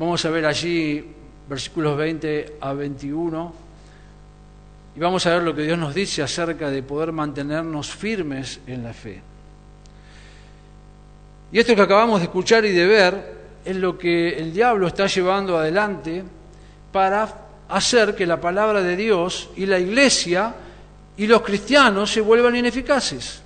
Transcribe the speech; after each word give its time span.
Vamos 0.00 0.24
a 0.24 0.30
ver 0.30 0.46
allí 0.46 1.04
versículos 1.46 1.94
20 1.94 2.56
a 2.58 2.72
21 2.72 3.52
y 4.96 4.98
vamos 4.98 5.26
a 5.26 5.34
ver 5.34 5.42
lo 5.42 5.54
que 5.54 5.60
Dios 5.60 5.76
nos 5.76 5.94
dice 5.94 6.22
acerca 6.22 6.70
de 6.70 6.82
poder 6.82 7.12
mantenernos 7.12 7.90
firmes 7.90 8.60
en 8.66 8.82
la 8.82 8.94
fe. 8.94 9.20
Y 11.52 11.58
esto 11.58 11.76
que 11.76 11.82
acabamos 11.82 12.20
de 12.20 12.24
escuchar 12.24 12.64
y 12.64 12.72
de 12.72 12.86
ver 12.86 13.34
es 13.62 13.76
lo 13.76 13.98
que 13.98 14.38
el 14.38 14.54
diablo 14.54 14.86
está 14.86 15.06
llevando 15.06 15.58
adelante 15.58 16.24
para 16.90 17.28
hacer 17.68 18.14
que 18.14 18.24
la 18.24 18.40
palabra 18.40 18.80
de 18.80 18.96
Dios 18.96 19.50
y 19.54 19.66
la 19.66 19.78
iglesia 19.78 20.54
y 21.18 21.26
los 21.26 21.42
cristianos 21.42 22.10
se 22.10 22.22
vuelvan 22.22 22.56
ineficaces. 22.56 23.42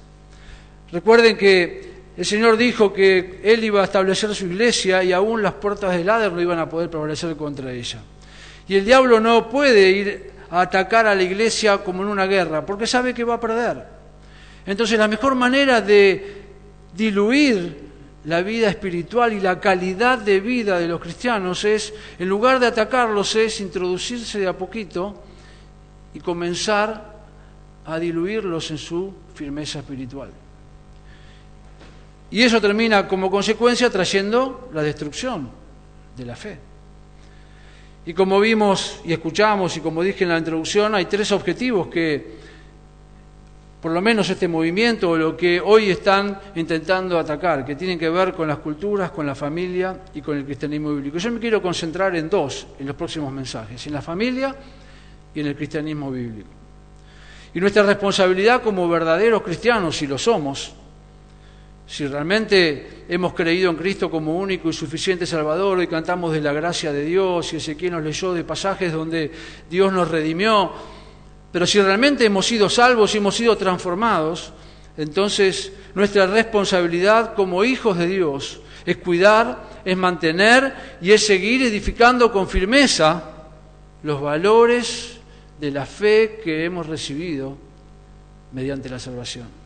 Recuerden 0.93 1.37
que 1.37 1.94
el 2.17 2.25
Señor 2.25 2.57
dijo 2.57 2.93
que 2.93 3.41
Él 3.43 3.65
iba 3.65 3.81
a 3.81 3.85
establecer 3.85 4.35
su 4.35 4.47
iglesia 4.47 5.03
y 5.03 5.13
aún 5.13 5.43
las 5.43 5.55
puertas 5.55 5.93
del 5.97 6.09
Hades 6.09 6.33
no 6.33 6.41
iban 6.41 6.61
a 6.61 6.69
poder 6.69 6.89
prevalecer 6.89 7.35
contra 7.37 7.73
ella. 7.73 8.01
Y 8.69 8.77
el 8.77 8.85
diablo 8.85 9.19
no 9.19 9.49
puede 9.49 9.91
ir 9.91 10.31
a 10.51 10.61
atacar 10.61 11.07
a 11.07 11.15
la 11.15 11.23
iglesia 11.23 11.79
como 11.79 12.03
en 12.03 12.09
una 12.09 12.27
guerra, 12.27 12.65
porque 12.65 12.87
sabe 12.87 13.13
que 13.13 13.25
va 13.25 13.35
a 13.35 13.41
perder. 13.41 13.85
Entonces 14.65 14.97
la 14.99 15.09
mejor 15.09 15.35
manera 15.35 15.81
de 15.81 16.43
diluir 16.95 17.83
la 18.27 18.43
vida 18.43 18.69
espiritual 18.69 19.33
y 19.33 19.41
la 19.41 19.61
calidad 19.61 20.19
de 20.19 20.41
vida 20.41 20.79
de 20.79 20.89
los 20.89 21.01
cristianos 21.01 21.65
es, 21.65 21.93
en 22.19 22.29
lugar 22.29 22.61
de 22.61 22.69
atacarlos, 22.69 23.35
es 23.35 23.61
introducirse 23.61 24.39
de 24.39 24.47
a 24.47 24.57
poquito 24.57 25.21
y 26.15 26.21
comenzar 26.21 27.13
a 27.85 27.99
diluirlos 27.99 28.71
en 28.71 28.79
su 28.79 29.13
firmeza 29.35 29.81
espiritual. 29.81 30.31
Y 32.31 32.43
eso 32.43 32.61
termina 32.61 33.07
como 33.07 33.31
consecuencia 33.31 33.91
trayendo 33.91 34.71
la 34.73 34.83
destrucción 34.83 35.49
de 36.17 36.25
la 36.25 36.37
fe. 36.37 36.59
Y 38.07 38.13
como 38.13 38.39
vimos 38.41 39.01
y 39.05 39.13
escuchamos 39.13 39.77
y 39.77 39.81
como 39.81 40.03
dije 40.03 40.25
en 40.25 40.31
la 40.31 40.39
introducción, 40.39 40.95
hay 40.95 41.07
tres 41.07 41.33
objetivos 41.33 41.89
que 41.89 42.45
por 43.81 43.93
lo 43.93 44.01
menos 44.01 44.29
este 44.31 44.49
movimiento 44.49 45.11
o 45.11 45.17
lo 45.17 45.37
que 45.37 45.61
hoy 45.61 45.91
están 45.91 46.41
intentando 46.55 47.19
atacar, 47.19 47.67
que 47.67 47.77
tienen 47.77 47.99
que 47.99 48.09
ver 48.09 48.33
con 48.33 48.49
las 48.49 48.59
culturas, 48.59 49.11
con 49.11 49.27
la 49.27 49.35
familia 49.35 50.01
y 50.15 50.23
con 50.23 50.39
el 50.39 50.45
cristianismo 50.47 50.95
bíblico. 50.95 51.19
Yo 51.19 51.31
me 51.31 51.39
quiero 51.39 51.61
concentrar 51.61 52.17
en 52.17 52.31
dos 52.31 52.67
en 52.79 52.87
los 52.87 52.97
próximos 52.97 53.31
mensajes, 53.31 53.87
en 53.87 53.93
la 53.93 54.01
familia 54.01 54.57
y 55.35 55.41
en 55.41 55.47
el 55.49 55.55
cristianismo 55.55 56.11
bíblico. 56.11 56.49
Y 57.53 57.61
nuestra 57.61 57.83
responsabilidad 57.83 58.63
como 58.63 58.89
verdaderos 58.89 59.43
cristianos, 59.43 59.97
si 59.97 60.07
lo 60.07 60.17
somos, 60.17 60.75
si 61.87 62.07
realmente 62.07 63.05
hemos 63.09 63.35
creído 63.35 63.71
en 63.71 63.77
Cristo 63.77 64.11
como 64.11 64.39
único 64.39 64.71
y 64.71 64.73
suficiente 64.73 65.27
Salvador 65.27 65.83
y 65.83 65.87
cantamos 65.87 66.33
de 66.33 66.41
la 66.41 66.53
gracia 66.53 66.93
de 66.93 67.05
Dios 67.05 67.53
y 67.53 67.57
Ezequiel 67.57 67.93
nos 67.93 68.05
leyó 68.05 68.33
de 68.33 68.45
pasajes 68.45 68.93
donde 68.93 69.31
Dios 69.69 69.93
nos 69.93 70.11
redimió, 70.11 70.73
pero 71.53 71.67
si 71.67 71.81
realmente 71.81 72.25
hemos 72.25 72.47
sido 72.47 72.69
salvos 72.69 73.15
y 73.15 73.19
hemos 73.19 73.37
sido 73.37 73.57
transformados, 73.57 74.53
entonces 74.97 75.73
nuestra 75.95 76.27
responsabilidad 76.27 77.35
como 77.35 77.65
hijos 77.65 77.99
de 77.99 78.07
Dios 78.07 78.61
es 78.87 78.97
cuidar, 78.97 79.83
es 79.85 79.97
mantener 79.97 80.75
y 81.01 81.13
es 81.13 81.27
seguir 81.27 81.63
edificando 81.63 82.33
con 82.33 82.49
firmeza 82.49 83.31
los 84.03 84.21
valores 84.21 85.19
de 85.61 85.71
la 85.71 85.87
fe 85.87 86.41
que 86.43 86.65
hemos 86.65 86.87
recibido 86.87 87.57
mediante 88.53 88.89
la 88.89 88.99
salvación. 88.99 89.64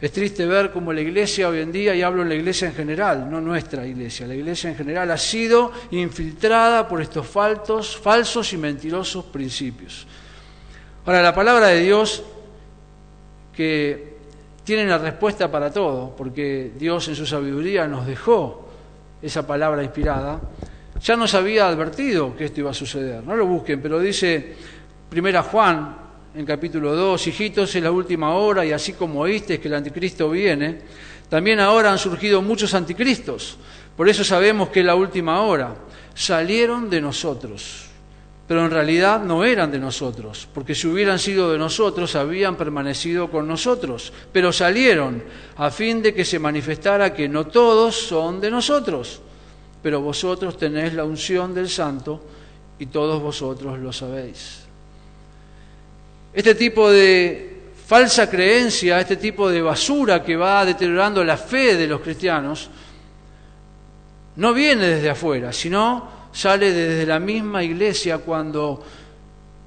Es 0.00 0.12
triste 0.12 0.46
ver 0.46 0.70
cómo 0.70 0.92
la 0.92 1.00
iglesia 1.00 1.48
hoy 1.48 1.58
en 1.58 1.72
día, 1.72 1.94
y 1.94 2.02
hablo 2.02 2.22
en 2.22 2.28
la 2.28 2.36
iglesia 2.36 2.68
en 2.68 2.74
general, 2.74 3.28
no 3.28 3.40
nuestra 3.40 3.84
iglesia, 3.84 4.28
la 4.28 4.34
iglesia 4.34 4.70
en 4.70 4.76
general 4.76 5.10
ha 5.10 5.18
sido 5.18 5.72
infiltrada 5.90 6.86
por 6.86 7.02
estos 7.02 7.26
faltos, 7.26 7.96
falsos 7.96 8.52
y 8.52 8.58
mentirosos 8.58 9.24
principios. 9.24 10.06
Ahora, 11.04 11.20
la 11.20 11.34
palabra 11.34 11.68
de 11.68 11.80
Dios, 11.80 12.22
que 13.56 14.18
tiene 14.62 14.86
la 14.86 14.98
respuesta 14.98 15.50
para 15.50 15.72
todo, 15.72 16.14
porque 16.16 16.70
Dios 16.78 17.08
en 17.08 17.16
su 17.16 17.26
sabiduría 17.26 17.88
nos 17.88 18.06
dejó 18.06 18.68
esa 19.20 19.44
palabra 19.44 19.82
inspirada, 19.82 20.40
ya 21.02 21.16
nos 21.16 21.34
había 21.34 21.66
advertido 21.66 22.36
que 22.36 22.44
esto 22.44 22.60
iba 22.60 22.70
a 22.70 22.74
suceder. 22.74 23.24
No 23.24 23.34
lo 23.34 23.46
busquen, 23.46 23.82
pero 23.82 23.98
dice 23.98 24.54
Primera 25.10 25.42
Juan 25.42 26.07
en 26.34 26.44
capítulo 26.46 26.94
2, 26.94 27.26
hijitos, 27.26 27.74
en 27.74 27.84
la 27.84 27.90
última 27.90 28.34
hora, 28.34 28.64
y 28.64 28.72
así 28.72 28.92
como 28.92 29.20
oíste 29.20 29.60
que 29.60 29.68
el 29.68 29.74
anticristo 29.74 30.30
viene, 30.30 30.78
también 31.28 31.60
ahora 31.60 31.92
han 31.92 31.98
surgido 31.98 32.42
muchos 32.42 32.74
anticristos. 32.74 33.58
Por 33.96 34.08
eso 34.08 34.24
sabemos 34.24 34.68
que 34.68 34.80
es 34.80 34.86
la 34.86 34.94
última 34.94 35.42
hora. 35.42 35.74
Salieron 36.14 36.88
de 36.88 37.00
nosotros 37.00 37.88
pero 38.48 38.64
en 38.64 38.70
realidad 38.70 39.22
no 39.22 39.44
eran 39.44 39.70
de 39.70 39.78
nosotros, 39.78 40.48
porque 40.54 40.74
si 40.74 40.86
hubieran 40.86 41.18
sido 41.18 41.52
de 41.52 41.58
nosotros 41.58 42.16
habían 42.16 42.56
permanecido 42.56 43.30
con 43.30 43.46
nosotros, 43.46 44.10
pero 44.32 44.54
salieron 44.54 45.22
a 45.58 45.70
fin 45.70 46.00
de 46.00 46.14
que 46.14 46.24
se 46.24 46.38
manifestara 46.38 47.12
que 47.12 47.28
no 47.28 47.46
todos 47.46 47.94
son 47.94 48.40
de 48.40 48.50
nosotros, 48.50 49.20
pero 49.82 50.00
vosotros 50.00 50.56
tenéis 50.56 50.94
la 50.94 51.04
unción 51.04 51.52
del 51.52 51.68
santo 51.68 52.24
y 52.78 52.86
todos 52.86 53.20
vosotros 53.20 53.78
lo 53.78 53.92
sabéis. 53.92 54.67
Este 56.38 56.54
tipo 56.54 56.88
de 56.88 57.72
falsa 57.84 58.30
creencia, 58.30 59.00
este 59.00 59.16
tipo 59.16 59.50
de 59.50 59.60
basura 59.60 60.22
que 60.22 60.36
va 60.36 60.64
deteriorando 60.64 61.24
la 61.24 61.36
fe 61.36 61.76
de 61.76 61.88
los 61.88 62.00
cristianos, 62.00 62.70
no 64.36 64.54
viene 64.54 64.86
desde 64.86 65.10
afuera, 65.10 65.52
sino 65.52 66.28
sale 66.30 66.72
desde 66.72 67.04
la 67.06 67.18
misma 67.18 67.64
iglesia 67.64 68.18
cuando 68.18 68.84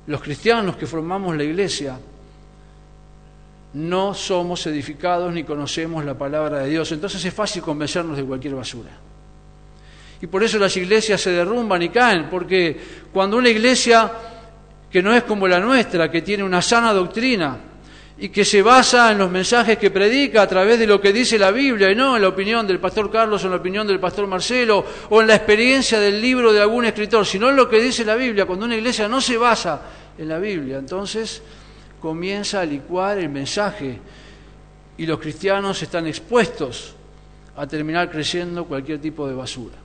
los 0.08 0.22
cristianos 0.22 0.78
que 0.78 0.88
formamos 0.88 1.36
la 1.36 1.44
iglesia 1.44 2.00
no 3.74 4.14
somos 4.14 4.66
edificados 4.66 5.34
ni 5.34 5.44
conocemos 5.44 6.06
la 6.06 6.18
palabra 6.18 6.60
de 6.60 6.70
Dios. 6.70 6.90
Entonces 6.94 7.26
es 7.26 7.34
fácil 7.34 7.62
convencernos 7.62 8.16
de 8.16 8.24
cualquier 8.24 8.56
basura. 8.56 8.92
Y 10.22 10.28
por 10.28 10.42
eso 10.42 10.58
las 10.58 10.78
iglesias 10.78 11.20
se 11.20 11.32
derrumban 11.32 11.82
y 11.82 11.90
caen, 11.90 12.30
porque 12.30 12.80
cuando 13.12 13.36
una 13.36 13.50
iglesia 13.50 14.10
que 14.92 15.02
no 15.02 15.14
es 15.14 15.24
como 15.24 15.48
la 15.48 15.60
nuestra, 15.60 16.12
que 16.12 16.22
tiene 16.22 16.44
una 16.44 16.62
sana 16.62 16.94
doctrina, 16.94 17.58
y 18.22 18.30
que 18.30 18.46
se 18.46 18.62
basa 18.62 19.12
en 19.12 19.18
los 19.18 19.32
mensajes 19.32 19.80
que 19.80 19.90
predica 19.90 20.44
a 20.44 20.48
través 20.48 20.78
de 20.78 20.86
lo 20.86 21.02
que 21.02 21.12
dice 21.12 21.40
la 21.40 21.50
Biblia 21.50 21.90
y 21.90 21.96
no 21.96 22.16
en 22.16 22.22
la 22.22 22.28
opinión 22.28 22.68
del 22.68 22.80
pastor 22.80 23.10
Carlos 23.10 23.44
o 23.44 23.48
en 23.48 23.52
la 23.52 23.58
opinión 23.58 23.88
del 23.88 24.00
pastor 24.00 24.28
Marcelo 24.28 24.86
o 25.10 25.22
en 25.22 25.28
la 25.28 25.36
experiencia 25.36 26.00
del 26.00 26.22
libro 26.22 26.54
de 26.54 26.62
algún 26.62 26.86
escritor, 26.86 27.26
sino 27.26 27.50
en 27.50 27.56
lo 27.56 27.68
que 27.68 27.82
dice 27.82 28.06
la 28.06 28.14
Biblia. 28.14 28.46
Cuando 28.46 28.66
una 28.66 28.76
iglesia 28.76 29.08
no 29.08 29.20
se 29.20 29.38
basa 29.38 29.82
en 30.20 30.30
la 30.30 30.38
Biblia, 30.38 30.78
entonces 30.78 31.42
comienza 32.00 32.62
a 32.62 32.66
licuar 32.66 33.18
el 33.18 33.30
mensaje 33.30 34.00
y 35.00 35.06
los 35.08 35.20
cristianos 35.20 35.82
están 35.82 36.06
expuestos 36.06 36.94
a 37.58 37.66
terminar 37.66 38.12
creyendo 38.12 38.66
cualquier 38.66 39.02
tipo 39.02 39.28
de 39.28 39.34
basura. 39.34 39.78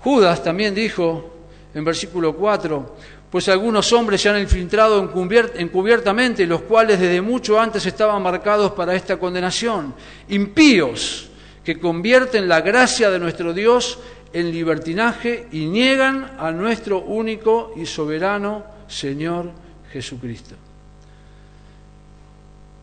Judas 0.00 0.44
también 0.44 0.74
dijo 0.74 1.34
en 1.72 1.82
versículo 1.82 2.36
4, 2.36 2.96
pues 3.34 3.48
algunos 3.48 3.92
hombres 3.92 4.20
se 4.20 4.28
han 4.28 4.40
infiltrado 4.40 5.02
encubiertamente, 5.02 6.46
los 6.46 6.60
cuales 6.60 7.00
desde 7.00 7.20
mucho 7.20 7.58
antes 7.58 7.84
estaban 7.84 8.22
marcados 8.22 8.70
para 8.70 8.94
esta 8.94 9.16
condenación, 9.16 9.92
impíos, 10.28 11.30
que 11.64 11.80
convierten 11.80 12.46
la 12.46 12.60
gracia 12.60 13.10
de 13.10 13.18
nuestro 13.18 13.52
Dios 13.52 13.98
en 14.32 14.52
libertinaje 14.52 15.48
y 15.50 15.66
niegan 15.66 16.36
a 16.38 16.52
nuestro 16.52 17.00
único 17.00 17.72
y 17.74 17.86
soberano 17.86 18.64
Señor 18.86 19.50
Jesucristo. 19.90 20.54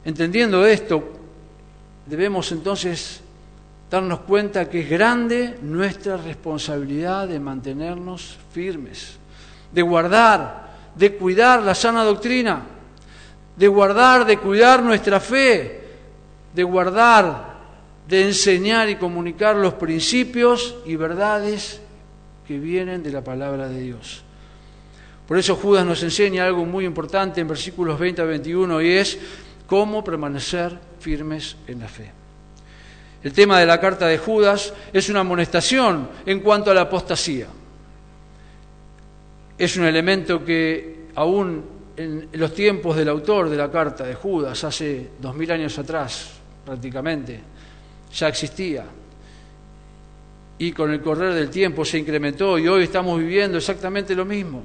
Entendiendo 0.04 0.66
esto, 0.66 1.14
debemos 2.06 2.52
entonces 2.52 3.22
darnos 3.90 4.20
cuenta 4.20 4.70
que 4.70 4.82
es 4.82 4.90
grande 4.90 5.60
nuestra 5.62 6.18
responsabilidad 6.18 7.30
de 7.30 7.40
mantenernos 7.40 8.38
firmes 8.52 9.21
de 9.72 9.82
guardar, 9.82 10.72
de 10.96 11.16
cuidar 11.16 11.62
la 11.62 11.76
sana 11.76 12.04
doctrina, 12.04 12.62
de 13.56 13.68
guardar, 13.68 14.26
de 14.26 14.38
cuidar 14.38 14.84
nuestra 14.84 15.20
fe, 15.20 15.82
de 16.54 16.64
guardar, 16.64 17.52
de 18.08 18.24
enseñar 18.24 18.90
y 18.90 18.96
comunicar 18.96 19.56
los 19.56 19.76
principios 19.76 20.76
y 20.86 20.96
verdades 20.96 21.80
que 22.48 22.60
vienen 22.60 23.04
de 23.04 23.12
la 23.12 23.24
palabra 23.24 23.70
de 23.70 23.82
Dios. 23.82 24.24
Por 25.28 25.38
eso 25.38 25.56
Judas 25.56 25.86
nos 25.86 26.04
enseña 26.04 26.46
algo 26.46 26.66
muy 26.66 26.86
importante 26.86 27.40
en 27.40 27.48
versículos 27.48 27.98
20 27.98 28.22
a 28.22 28.26
21 28.26 28.82
y 28.82 28.92
es 28.92 29.18
cómo 29.66 30.04
permanecer 30.04 30.78
firmes 31.00 31.56
en 31.68 31.80
la 31.80 31.88
fe. 31.88 32.12
El 33.24 33.32
tema 33.32 33.60
de 33.60 33.66
la 33.66 33.80
carta 33.80 34.08
de 34.08 34.18
Judas 34.18 34.74
es 34.92 35.08
una 35.08 35.22
amonestación 35.22 36.10
en 36.26 36.40
cuanto 36.42 36.72
a 36.72 36.74
la 36.74 36.82
apostasía 36.82 37.48
es 39.64 39.78
un 39.78 39.86
elemento 39.86 40.44
que 40.44 41.10
aún 41.14 41.64
en 41.96 42.30
los 42.34 42.52
tiempos 42.52 42.96
del 42.96 43.10
autor 43.10 43.48
de 43.48 43.58
la 43.58 43.70
carta 43.70 44.04
de 44.04 44.16
Judas, 44.16 44.64
hace 44.64 45.12
dos 45.20 45.36
mil 45.36 45.52
años 45.52 45.78
atrás 45.78 46.32
prácticamente, 46.66 47.40
ya 48.12 48.28
existía. 48.28 48.86
y 50.58 50.72
con 50.74 50.92
el 50.92 51.02
correr 51.02 51.34
del 51.34 51.50
tiempo 51.50 51.84
se 51.86 51.98
incrementó 52.00 52.58
y 52.58 52.68
hoy 52.68 52.84
estamos 52.84 53.20
viviendo 53.20 53.58
exactamente 53.58 54.16
lo 54.16 54.26
mismo. 54.26 54.64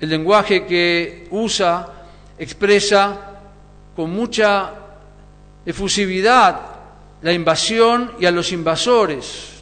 El 0.00 0.08
lenguaje 0.08 0.66
que 0.66 1.28
usa 1.30 2.06
expresa 2.36 3.40
con 3.94 4.10
mucha 4.10 4.72
efusividad 5.64 6.60
la 7.22 7.32
invasión 7.32 8.12
y 8.20 8.26
a 8.26 8.30
los 8.32 8.50
invasores. 8.50 9.53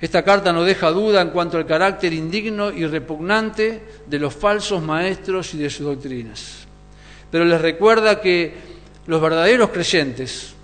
Esta 0.00 0.22
carta 0.22 0.52
no 0.52 0.62
deja 0.62 0.90
duda 0.90 1.20
en 1.20 1.30
cuanto 1.30 1.56
al 1.56 1.66
carácter 1.66 2.12
indigno 2.12 2.70
y 2.70 2.86
repugnante 2.86 3.82
de 4.06 4.18
los 4.18 4.34
falsos 4.34 4.80
maestros 4.80 5.54
y 5.54 5.58
de 5.58 5.70
sus 5.70 5.86
doctrinas. 5.86 6.66
Pero 7.30 7.44
les 7.44 7.60
recuerda 7.60 8.20
que 8.20 8.54
los 9.06 9.20
verdaderos 9.20 9.70
creyentes, 9.70 10.54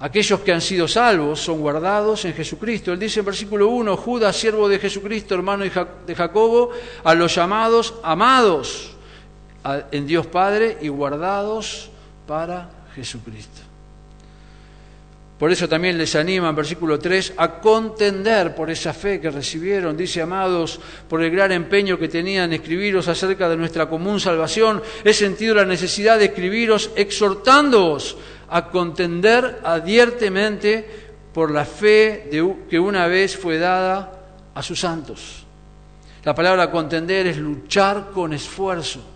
aquellos 0.00 0.40
que 0.40 0.52
han 0.52 0.60
sido 0.60 0.88
salvos, 0.88 1.40
son 1.40 1.60
guardados 1.60 2.24
en 2.24 2.34
Jesucristo. 2.34 2.92
Él 2.92 2.98
dice 2.98 3.20
en 3.20 3.26
versículo 3.26 3.68
1, 3.68 3.96
Judas, 3.96 4.36
siervo 4.36 4.68
de 4.68 4.80
Jesucristo, 4.80 5.34
hermano 5.36 5.64
de 5.64 6.14
Jacobo, 6.14 6.70
a 7.04 7.14
los 7.14 7.34
llamados 7.34 7.94
amados 8.02 8.96
en 9.92 10.06
Dios 10.06 10.26
Padre 10.26 10.78
y 10.80 10.88
guardados 10.88 11.88
para 12.26 12.68
Jesucristo. 12.94 13.61
Por 15.42 15.50
eso 15.50 15.68
también 15.68 15.98
les 15.98 16.14
anima 16.14 16.50
en 16.50 16.54
versículo 16.54 17.00
3 17.00 17.32
a 17.36 17.58
contender 17.58 18.54
por 18.54 18.70
esa 18.70 18.94
fe 18.94 19.20
que 19.20 19.28
recibieron. 19.28 19.96
Dice, 19.96 20.22
amados, 20.22 20.78
por 21.08 21.20
el 21.20 21.32
gran 21.32 21.50
empeño 21.50 21.98
que 21.98 22.06
tenían 22.06 22.44
en 22.44 22.60
escribiros 22.60 23.08
acerca 23.08 23.48
de 23.48 23.56
nuestra 23.56 23.88
común 23.88 24.20
salvación, 24.20 24.80
he 25.02 25.12
sentido 25.12 25.56
la 25.56 25.64
necesidad 25.64 26.20
de 26.20 26.26
escribiros 26.26 26.92
exhortándoos 26.94 28.16
a 28.50 28.70
contender 28.70 29.58
adiertemente 29.64 30.86
por 31.34 31.50
la 31.50 31.64
fe 31.64 32.30
que 32.70 32.78
una 32.78 33.08
vez 33.08 33.36
fue 33.36 33.58
dada 33.58 34.12
a 34.54 34.62
sus 34.62 34.78
santos. 34.78 35.44
La 36.22 36.36
palabra 36.36 36.70
contender 36.70 37.26
es 37.26 37.38
luchar 37.38 38.12
con 38.14 38.32
esfuerzo. 38.32 39.11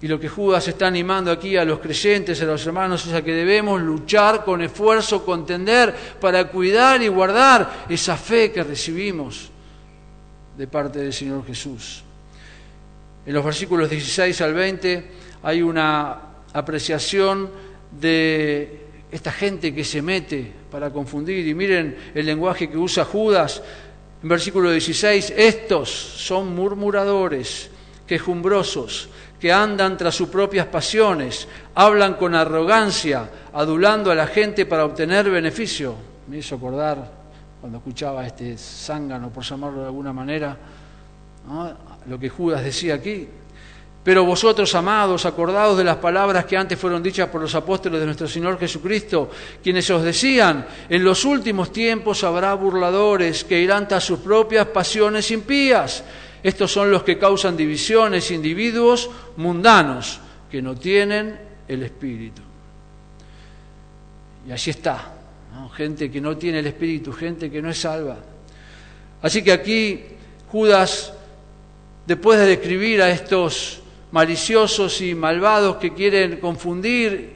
Y 0.00 0.08
lo 0.08 0.20
que 0.20 0.28
Judas 0.28 0.68
está 0.68 0.88
animando 0.88 1.30
aquí 1.30 1.56
a 1.56 1.64
los 1.64 1.78
creyentes, 1.78 2.42
a 2.42 2.44
los 2.44 2.66
hermanos, 2.66 3.06
es 3.06 3.14
a 3.14 3.22
que 3.22 3.32
debemos 3.32 3.80
luchar 3.80 4.44
con 4.44 4.60
esfuerzo, 4.60 5.24
contender 5.24 5.94
para 6.20 6.48
cuidar 6.48 7.02
y 7.02 7.08
guardar 7.08 7.86
esa 7.88 8.16
fe 8.16 8.52
que 8.52 8.62
recibimos 8.62 9.50
de 10.56 10.66
parte 10.66 10.98
del 10.98 11.14
Señor 11.14 11.46
Jesús. 11.46 12.02
En 13.24 13.32
los 13.32 13.44
versículos 13.44 13.88
16 13.88 14.40
al 14.42 14.54
20 14.54 15.10
hay 15.42 15.62
una 15.62 16.18
apreciación 16.52 17.50
de 17.90 18.86
esta 19.10 19.32
gente 19.32 19.74
que 19.74 19.82
se 19.84 20.02
mete 20.02 20.52
para 20.70 20.90
confundir. 20.90 21.46
Y 21.46 21.54
miren 21.54 21.96
el 22.14 22.26
lenguaje 22.26 22.68
que 22.68 22.76
usa 22.76 23.04
Judas. 23.04 23.62
En 24.22 24.28
versículo 24.28 24.70
16, 24.70 25.32
estos 25.36 25.90
son 25.90 26.54
murmuradores, 26.54 27.70
quejumbrosos 28.06 29.08
que 29.40 29.52
andan 29.52 29.96
tras 29.96 30.14
sus 30.14 30.28
propias 30.28 30.66
pasiones, 30.66 31.46
hablan 31.74 32.14
con 32.14 32.34
arrogancia, 32.34 33.28
adulando 33.52 34.10
a 34.10 34.14
la 34.14 34.26
gente 34.26 34.66
para 34.66 34.84
obtener 34.84 35.30
beneficio. 35.30 35.94
Me 36.28 36.38
hizo 36.38 36.56
acordar 36.56 37.10
cuando 37.60 37.78
escuchaba 37.78 38.22
a 38.22 38.26
este 38.26 38.56
zángano, 38.56 39.30
por 39.30 39.44
llamarlo 39.44 39.80
de 39.80 39.86
alguna 39.86 40.12
manera, 40.12 40.56
lo 42.06 42.18
que 42.18 42.28
Judas 42.28 42.64
decía 42.64 42.94
aquí. 42.94 43.28
Pero 44.02 44.24
vosotros, 44.24 44.72
amados, 44.76 45.26
acordados 45.26 45.76
de 45.76 45.82
las 45.82 45.96
palabras 45.96 46.44
que 46.44 46.56
antes 46.56 46.78
fueron 46.78 47.02
dichas 47.02 47.28
por 47.28 47.40
los 47.40 47.52
apóstoles 47.56 47.98
de 47.98 48.06
nuestro 48.06 48.28
Señor 48.28 48.56
Jesucristo, 48.56 49.30
quienes 49.60 49.90
os 49.90 50.04
decían, 50.04 50.64
en 50.88 51.02
los 51.02 51.24
últimos 51.24 51.72
tiempos 51.72 52.22
habrá 52.22 52.54
burladores 52.54 53.42
que 53.42 53.60
irán 53.60 53.88
tras 53.88 54.04
sus 54.04 54.20
propias 54.20 54.66
pasiones 54.68 55.28
impías 55.32 56.04
estos 56.42 56.70
son 56.70 56.90
los 56.90 57.02
que 57.02 57.18
causan 57.18 57.56
divisiones, 57.56 58.30
individuos 58.30 59.10
mundanos 59.36 60.20
que 60.50 60.62
no 60.62 60.74
tienen 60.76 61.38
el 61.66 61.82
Espíritu. 61.82 62.42
Y 64.48 64.52
allí 64.52 64.70
está, 64.70 65.14
gente 65.74 66.10
que 66.10 66.20
no 66.20 66.36
tiene 66.36 66.60
el 66.60 66.66
Espíritu, 66.66 67.12
gente 67.12 67.50
que 67.50 67.60
no 67.60 67.70
es 67.70 67.80
salva. 67.80 68.16
Así 69.22 69.42
que 69.42 69.52
aquí 69.52 70.00
Judas, 70.50 71.12
después 72.06 72.38
de 72.38 72.46
describir 72.46 73.02
a 73.02 73.10
estos 73.10 73.80
maliciosos 74.12 75.00
y 75.00 75.14
malvados 75.14 75.76
que 75.76 75.92
quieren 75.92 76.38
confundir 76.38 77.34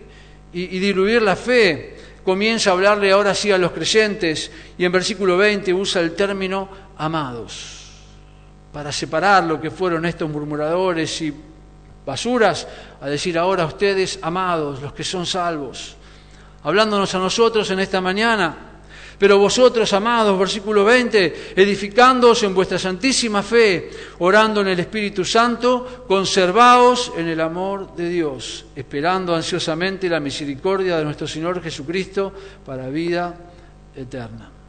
y, 0.53 0.77
y 0.77 0.79
diluir 0.79 1.23
la 1.23 1.37
fe, 1.37 1.97
comienza 2.23 2.71
a 2.71 2.75
hablarle 2.75 3.11
ahora 3.11 3.35
sí 3.35 3.51
a 3.51 3.59
los 3.59 3.73
creyentes 3.73 4.51
y 4.79 4.85
en 4.85 4.93
versículo 4.93 5.37
20 5.37 5.75
usa 5.75 6.01
el 6.01 6.15
término 6.15 6.69
amados 6.97 7.80
para 8.73 8.93
separar 8.93 9.45
lo 9.45 9.61
que 9.61 9.71
fueron 9.71 10.07
estos 10.07 10.31
murmuradores 10.31 11.21
y 11.23 11.35
basuras, 12.05 12.67
a 13.01 13.09
decir 13.09 13.39
ahora 13.39 13.65
a 13.65 13.67
ustedes, 13.67 14.19
amados, 14.23 14.81
los 14.81 14.93
que 14.93 15.05
son 15.05 15.27
salvos, 15.27 15.97
hablándonos 16.63 17.15
a 17.15 17.19
nosotros 17.19 17.71
en 17.71 17.81
esta 17.81 18.01
mañana. 18.01 18.67
Pero 19.19 19.37
vosotros, 19.37 19.93
amados, 19.93 20.39
versículo 20.39 20.83
20, 20.83 21.53
edificándoos 21.55 22.43
en 22.43 22.55
vuestra 22.55 22.79
santísima 22.79 23.43
fe, 23.43 23.91
orando 24.21 24.63
en 24.63 24.69
el 24.69 24.81
Espíritu 24.81 25.27
Santo, 25.27 26.07
conservaos 26.09 27.13
en 27.19 27.29
el 27.29 27.39
amor 27.43 27.95
de 27.95 28.09
Dios, 28.09 28.65
esperando 28.75 29.35
ansiosamente 29.35 30.09
la 30.09 30.21
misericordia 30.21 30.97
de 30.97 31.05
nuestro 31.05 31.29
Señor 31.29 31.63
Jesucristo 31.63 32.33
para 32.65 32.89
vida 32.89 33.35
eterna. 33.95 34.60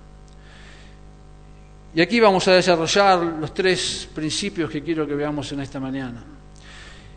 Y 1.94 2.02
aquí 2.02 2.20
vamos 2.22 2.48
a 2.48 2.54
desarrollar 2.54 3.20
los 3.20 3.54
tres 3.54 4.08
principios 4.14 4.70
que 4.70 4.82
quiero 4.82 5.06
que 5.06 5.14
veamos 5.14 5.52
en 5.52 5.60
esta 5.60 5.80
mañana. 5.80 6.24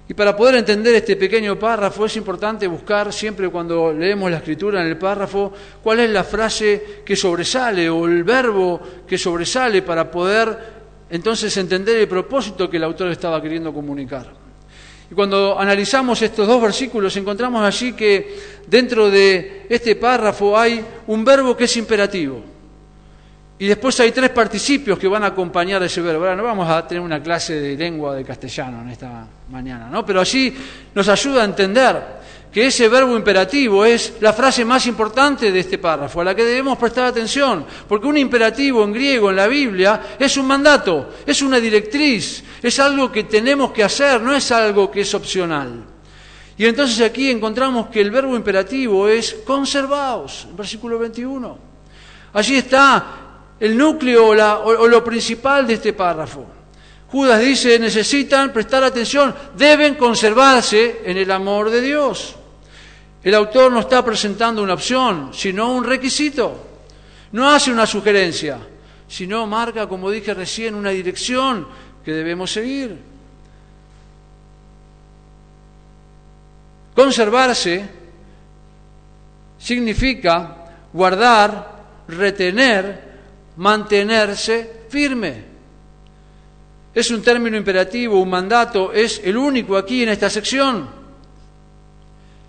Y 0.08 0.14
para 0.14 0.36
poder 0.36 0.56
entender 0.56 0.94
este 0.96 1.16
pequeño 1.16 1.58
párrafo 1.58 2.04
es 2.04 2.16
importante 2.16 2.66
buscar 2.66 3.12
siempre 3.12 3.48
cuando 3.48 3.92
leemos 3.92 4.30
la 4.30 4.38
escritura 4.38 4.82
en 4.82 4.88
el 4.88 4.98
párrafo 4.98 5.52
cuál 5.82 6.00
es 6.00 6.10
la 6.10 6.24
frase 6.24 7.02
que 7.04 7.16
sobresale 7.16 7.88
o 7.88 8.06
el 8.06 8.22
verbo 8.22 8.80
que 9.06 9.16
sobresale 9.16 9.80
para 9.80 10.10
poder 10.10 10.58
entonces 11.08 11.56
entender 11.56 11.96
el 11.96 12.08
propósito 12.08 12.68
que 12.68 12.76
el 12.76 12.84
autor 12.84 13.08
estaba 13.12 13.40
queriendo 13.40 13.72
comunicar. 13.72 14.30
Y 15.10 15.14
cuando 15.14 15.58
analizamos 15.58 16.20
estos 16.20 16.46
dos 16.46 16.60
versículos 16.60 17.16
encontramos 17.16 17.64
allí 17.64 17.92
que 17.92 18.36
dentro 18.66 19.08
de 19.08 19.66
este 19.70 19.96
párrafo 19.96 20.58
hay 20.58 20.84
un 21.06 21.24
verbo 21.24 21.56
que 21.56 21.64
es 21.64 21.76
imperativo. 21.76 22.53
Y 23.64 23.66
después 23.66 23.98
hay 24.00 24.12
tres 24.12 24.28
participios 24.28 24.98
que 24.98 25.08
van 25.08 25.24
a 25.24 25.28
acompañar 25.28 25.82
ese 25.82 26.02
verbo. 26.02 26.24
Ahora 26.24 26.36
no 26.36 26.42
vamos 26.42 26.68
a 26.68 26.86
tener 26.86 27.02
una 27.02 27.22
clase 27.22 27.58
de 27.58 27.74
lengua 27.74 28.14
de 28.14 28.22
castellano 28.22 28.82
en 28.82 28.90
esta 28.90 29.26
mañana, 29.50 29.88
¿no? 29.88 30.04
Pero 30.04 30.20
allí 30.20 30.54
nos 30.94 31.08
ayuda 31.08 31.40
a 31.40 31.44
entender 31.46 32.02
que 32.52 32.66
ese 32.66 32.90
verbo 32.90 33.16
imperativo 33.16 33.86
es 33.86 34.16
la 34.20 34.34
frase 34.34 34.66
más 34.66 34.86
importante 34.86 35.50
de 35.50 35.60
este 35.60 35.78
párrafo, 35.78 36.20
a 36.20 36.24
la 36.24 36.34
que 36.34 36.44
debemos 36.44 36.76
prestar 36.76 37.06
atención, 37.06 37.64
porque 37.88 38.06
un 38.06 38.18
imperativo 38.18 38.84
en 38.84 38.92
griego 38.92 39.30
en 39.30 39.36
la 39.36 39.46
Biblia 39.46 39.98
es 40.18 40.36
un 40.36 40.46
mandato, 40.46 41.14
es 41.24 41.40
una 41.40 41.58
directriz, 41.58 42.44
es 42.62 42.78
algo 42.78 43.10
que 43.10 43.24
tenemos 43.24 43.72
que 43.72 43.82
hacer, 43.82 44.20
no 44.20 44.34
es 44.34 44.52
algo 44.52 44.90
que 44.90 45.00
es 45.00 45.14
opcional. 45.14 45.86
Y 46.58 46.66
entonces 46.66 47.00
aquí 47.00 47.30
encontramos 47.30 47.86
que 47.86 48.02
el 48.02 48.10
verbo 48.10 48.36
imperativo 48.36 49.08
es 49.08 49.32
conservaos, 49.42 50.48
en 50.50 50.54
versículo 50.54 50.98
21. 50.98 51.72
Allí 52.34 52.56
está 52.56 53.23
el 53.60 53.76
núcleo 53.76 54.28
o, 54.28 54.86
lo 54.86 55.04
principal 55.04 55.66
de 55.66 55.74
este 55.74 55.92
párrafo. 55.92 56.46
Judas 57.08 57.40
dice, 57.40 57.78
necesitan 57.78 58.52
prestar 58.52 58.82
atención, 58.82 59.34
deben 59.56 59.94
conservarse 59.94 61.02
en 61.04 61.16
el 61.16 61.30
amor 61.30 61.70
de 61.70 61.80
Dios. 61.80 62.34
El 63.22 63.34
autor 63.34 63.72
no 63.72 63.80
está 63.80 64.04
presentando 64.04 64.62
una 64.62 64.74
opción, 64.74 65.30
sino 65.32 65.72
un 65.72 65.84
requisito. 65.84 66.66
No 67.32 67.50
hace 67.50 67.70
una 67.70 67.86
sugerencia, 67.86 68.58
sino 69.08 69.46
marca, 69.46 69.88
como 69.88 70.10
dije 70.10 70.34
recién, 70.34 70.74
una 70.74 70.90
dirección 70.90 71.66
que 72.04 72.12
debemos 72.12 72.50
seguir. 72.52 72.96
Conservarse 76.94 77.88
significa 79.58 80.66
guardar, 80.92 81.84
retener, 82.06 83.13
mantenerse 83.56 84.84
firme. 84.88 85.44
Es 86.94 87.10
un 87.10 87.22
término 87.22 87.56
imperativo, 87.56 88.20
un 88.20 88.30
mandato, 88.30 88.92
es 88.92 89.20
el 89.24 89.36
único 89.36 89.76
aquí 89.76 90.02
en 90.02 90.10
esta 90.10 90.30
sección. 90.30 90.88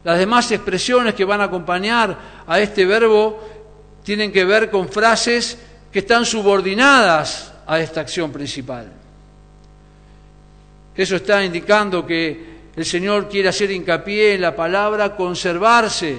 Las 0.03 0.19
demás 0.19 0.51
expresiones 0.51 1.15
que 1.15 1.25
van 1.25 1.41
a 1.41 1.45
acompañar 1.45 2.43
a 2.45 2.59
este 2.59 2.85
verbo 2.85 3.41
tienen 4.03 4.31
que 4.31 4.45
ver 4.45 4.69
con 4.69 4.87
frases 4.87 5.57
que 5.91 5.99
están 5.99 6.25
subordinadas 6.25 7.51
a 7.65 7.79
esta 7.79 8.01
acción 8.01 8.31
principal. 8.31 8.91
Eso 10.95 11.15
está 11.15 11.43
indicando 11.43 12.05
que 12.05 12.55
el 12.75 12.85
Señor 12.85 13.27
quiere 13.27 13.49
hacer 13.49 13.71
hincapié 13.71 14.35
en 14.35 14.41
la 14.41 14.55
palabra 14.55 15.15
conservarse, 15.15 16.17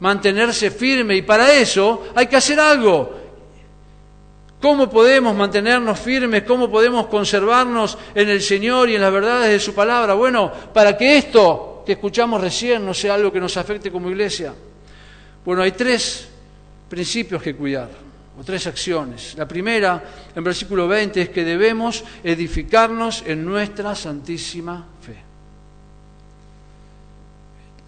mantenerse 0.00 0.70
firme, 0.70 1.16
y 1.16 1.22
para 1.22 1.52
eso 1.52 2.08
hay 2.14 2.26
que 2.26 2.36
hacer 2.36 2.60
algo, 2.60 3.27
¿Cómo 4.60 4.90
podemos 4.90 5.36
mantenernos 5.36 5.98
firmes? 6.00 6.42
¿Cómo 6.42 6.68
podemos 6.68 7.06
conservarnos 7.06 7.96
en 8.14 8.28
el 8.28 8.42
Señor 8.42 8.90
y 8.90 8.96
en 8.96 9.00
las 9.00 9.12
verdades 9.12 9.50
de 9.52 9.60
su 9.60 9.72
palabra? 9.72 10.14
Bueno, 10.14 10.50
para 10.74 10.96
que 10.96 11.16
esto 11.16 11.84
que 11.86 11.92
escuchamos 11.92 12.40
recién 12.40 12.84
no 12.84 12.92
sea 12.92 13.14
algo 13.14 13.32
que 13.32 13.40
nos 13.40 13.56
afecte 13.56 13.90
como 13.90 14.10
iglesia. 14.10 14.52
Bueno, 15.44 15.62
hay 15.62 15.72
tres 15.72 16.28
principios 16.88 17.40
que 17.40 17.54
cuidar, 17.54 17.88
o 18.38 18.42
tres 18.42 18.66
acciones. 18.66 19.34
La 19.38 19.46
primera, 19.46 20.02
en 20.34 20.42
versículo 20.42 20.88
20, 20.88 21.22
es 21.22 21.28
que 21.28 21.44
debemos 21.44 22.02
edificarnos 22.24 23.22
en 23.26 23.44
nuestra 23.44 23.94
santísima. 23.94 24.86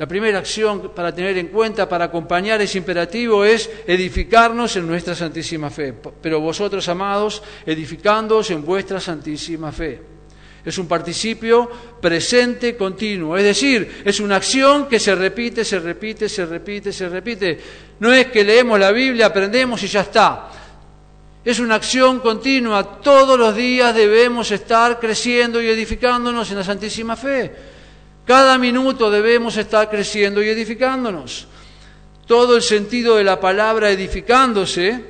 La 0.00 0.08
primera 0.08 0.38
acción 0.38 0.92
para 0.94 1.14
tener 1.14 1.36
en 1.36 1.48
cuenta, 1.48 1.86
para 1.86 2.06
acompañar 2.06 2.58
ese 2.62 2.78
imperativo 2.78 3.44
es 3.44 3.68
edificarnos 3.86 4.74
en 4.76 4.86
nuestra 4.86 5.14
santísima 5.14 5.68
fe. 5.68 5.92
Pero 6.22 6.40
vosotros, 6.40 6.88
amados, 6.88 7.42
edificándoos 7.66 8.50
en 8.50 8.64
vuestra 8.64 8.98
santísima 8.98 9.70
fe. 9.70 10.00
Es 10.64 10.78
un 10.78 10.88
participio 10.88 11.68
presente 12.00 12.78
continuo, 12.78 13.36
es 13.36 13.44
decir, 13.44 14.00
es 14.02 14.20
una 14.20 14.36
acción 14.36 14.88
que 14.88 14.98
se 14.98 15.14
repite, 15.14 15.66
se 15.66 15.78
repite, 15.78 16.30
se 16.30 16.46
repite, 16.46 16.94
se 16.94 17.06
repite. 17.06 17.60
No 17.98 18.10
es 18.10 18.28
que 18.28 18.42
leemos 18.42 18.80
la 18.80 18.92
Biblia, 18.92 19.26
aprendemos 19.26 19.82
y 19.82 19.86
ya 19.86 20.00
está. 20.00 20.48
Es 21.44 21.60
una 21.60 21.74
acción 21.74 22.20
continua. 22.20 23.02
Todos 23.02 23.38
los 23.38 23.54
días 23.54 23.94
debemos 23.94 24.50
estar 24.50 24.98
creciendo 24.98 25.60
y 25.60 25.68
edificándonos 25.68 26.50
en 26.50 26.56
la 26.56 26.64
Santísima 26.64 27.16
Fe. 27.16 27.52
Cada 28.30 28.58
minuto 28.58 29.10
debemos 29.10 29.56
estar 29.56 29.90
creciendo 29.90 30.40
y 30.40 30.48
edificándonos. 30.48 31.48
Todo 32.28 32.54
el 32.54 32.62
sentido 32.62 33.16
de 33.16 33.24
la 33.24 33.40
palabra 33.40 33.90
edificándose, 33.90 35.04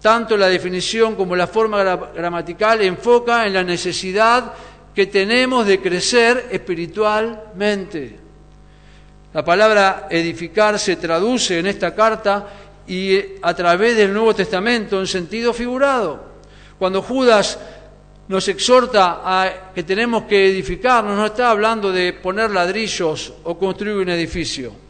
tanto 0.00 0.36
la 0.36 0.46
definición 0.46 1.16
como 1.16 1.34
la 1.34 1.48
forma 1.48 1.82
gramatical, 1.82 2.80
enfoca 2.82 3.44
en 3.44 3.54
la 3.54 3.64
necesidad 3.64 4.52
que 4.94 5.06
tenemos 5.06 5.66
de 5.66 5.80
crecer 5.80 6.46
espiritualmente. 6.52 8.20
La 9.32 9.44
palabra 9.44 10.06
edificar 10.08 10.78
se 10.78 10.94
traduce 10.94 11.58
en 11.58 11.66
esta 11.66 11.92
carta 11.92 12.46
y 12.86 13.18
a 13.42 13.52
través 13.52 13.96
del 13.96 14.12
Nuevo 14.12 14.32
Testamento 14.32 15.00
en 15.00 15.08
sentido 15.08 15.52
figurado. 15.52 16.22
Cuando 16.78 17.02
Judas 17.02 17.58
nos 18.28 18.48
exhorta 18.48 19.20
a 19.22 19.72
que 19.74 19.82
tenemos 19.82 20.24
que 20.24 20.48
edificarnos, 20.48 21.16
no 21.16 21.26
está 21.26 21.50
hablando 21.50 21.92
de 21.92 22.12
poner 22.14 22.50
ladrillos 22.50 23.32
o 23.44 23.58
construir 23.58 23.96
un 23.96 24.08
edificio. 24.08 24.84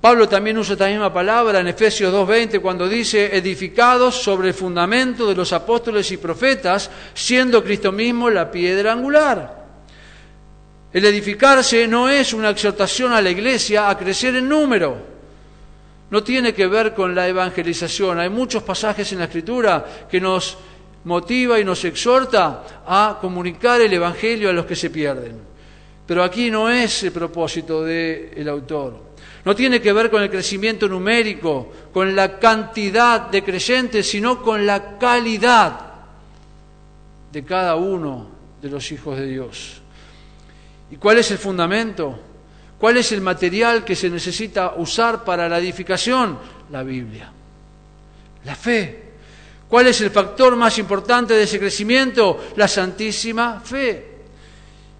Pablo 0.00 0.28
también 0.28 0.58
usa 0.58 0.72
esta 0.72 0.88
misma 0.88 1.12
palabra 1.12 1.60
en 1.60 1.68
Efesios 1.68 2.12
2.20 2.12 2.60
cuando 2.60 2.88
dice 2.88 3.36
edificados 3.36 4.20
sobre 4.20 4.48
el 4.48 4.54
fundamento 4.54 5.28
de 5.28 5.36
los 5.36 5.52
apóstoles 5.52 6.10
y 6.10 6.16
profetas, 6.16 6.90
siendo 7.14 7.62
Cristo 7.62 7.92
mismo 7.92 8.28
la 8.28 8.50
piedra 8.50 8.92
angular. 8.92 9.62
El 10.92 11.04
edificarse 11.04 11.86
no 11.86 12.08
es 12.08 12.32
una 12.32 12.50
exhortación 12.50 13.12
a 13.12 13.22
la 13.22 13.30
iglesia 13.30 13.88
a 13.88 13.96
crecer 13.96 14.34
en 14.34 14.48
número. 14.48 14.96
No 16.10 16.24
tiene 16.24 16.52
que 16.52 16.66
ver 16.66 16.94
con 16.94 17.14
la 17.14 17.28
evangelización. 17.28 18.18
Hay 18.18 18.28
muchos 18.28 18.64
pasajes 18.64 19.12
en 19.12 19.20
la 19.20 19.26
Escritura 19.26 19.86
que 20.10 20.20
nos 20.20 20.58
motiva 21.04 21.58
y 21.58 21.64
nos 21.64 21.84
exhorta 21.84 22.82
a 22.86 23.18
comunicar 23.20 23.80
el 23.80 23.92
Evangelio 23.92 24.50
a 24.50 24.52
los 24.52 24.66
que 24.66 24.76
se 24.76 24.90
pierden. 24.90 25.36
Pero 26.06 26.22
aquí 26.22 26.50
no 26.50 26.68
es 26.68 27.04
el 27.04 27.12
propósito 27.12 27.84
del 27.84 28.48
autor. 28.48 29.12
No 29.44 29.56
tiene 29.56 29.80
que 29.80 29.92
ver 29.92 30.10
con 30.10 30.22
el 30.22 30.30
crecimiento 30.30 30.88
numérico, 30.88 31.72
con 31.92 32.14
la 32.14 32.38
cantidad 32.38 33.22
de 33.28 33.42
creyentes, 33.42 34.08
sino 34.08 34.40
con 34.40 34.64
la 34.64 34.98
calidad 34.98 35.92
de 37.32 37.44
cada 37.44 37.76
uno 37.76 38.28
de 38.60 38.68
los 38.68 38.92
hijos 38.92 39.18
de 39.18 39.26
Dios. 39.26 39.80
¿Y 40.90 40.96
cuál 40.96 41.18
es 41.18 41.30
el 41.30 41.38
fundamento? 41.38 42.18
¿Cuál 42.78 42.98
es 42.98 43.10
el 43.12 43.20
material 43.20 43.84
que 43.84 43.96
se 43.96 44.10
necesita 44.10 44.74
usar 44.76 45.24
para 45.24 45.48
la 45.48 45.58
edificación? 45.58 46.38
La 46.70 46.82
Biblia. 46.82 47.32
La 48.44 48.54
fe. 48.54 49.01
¿Cuál 49.72 49.86
es 49.86 50.02
el 50.02 50.10
factor 50.10 50.54
más 50.54 50.76
importante 50.76 51.32
de 51.32 51.44
ese 51.44 51.58
crecimiento? 51.58 52.38
La 52.56 52.68
santísima 52.68 53.58
fe. 53.60 54.06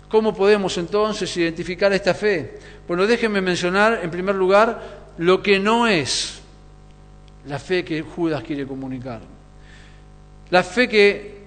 ¿Cómo 0.09 0.35
podemos 0.35 0.79
entonces 0.79 1.37
identificar 1.37 1.93
esta 1.93 2.15
fe? 2.15 2.59
Bueno, 2.89 3.07
déjenme 3.07 3.43
mencionar 3.43 4.01
en 4.03 4.11
primer 4.11 4.35
lugar 4.35 5.11
lo 5.19 5.43
que 5.43 5.59
no 5.59 5.87
es 5.87 6.41
la 7.49 7.59
fe 7.59 7.85
que 7.85 8.01
Judas 8.01 8.43
quiere 8.43 8.67
comunicar. 8.67 9.21
La 10.49 10.63
fe 10.63 10.89
que 10.89 11.43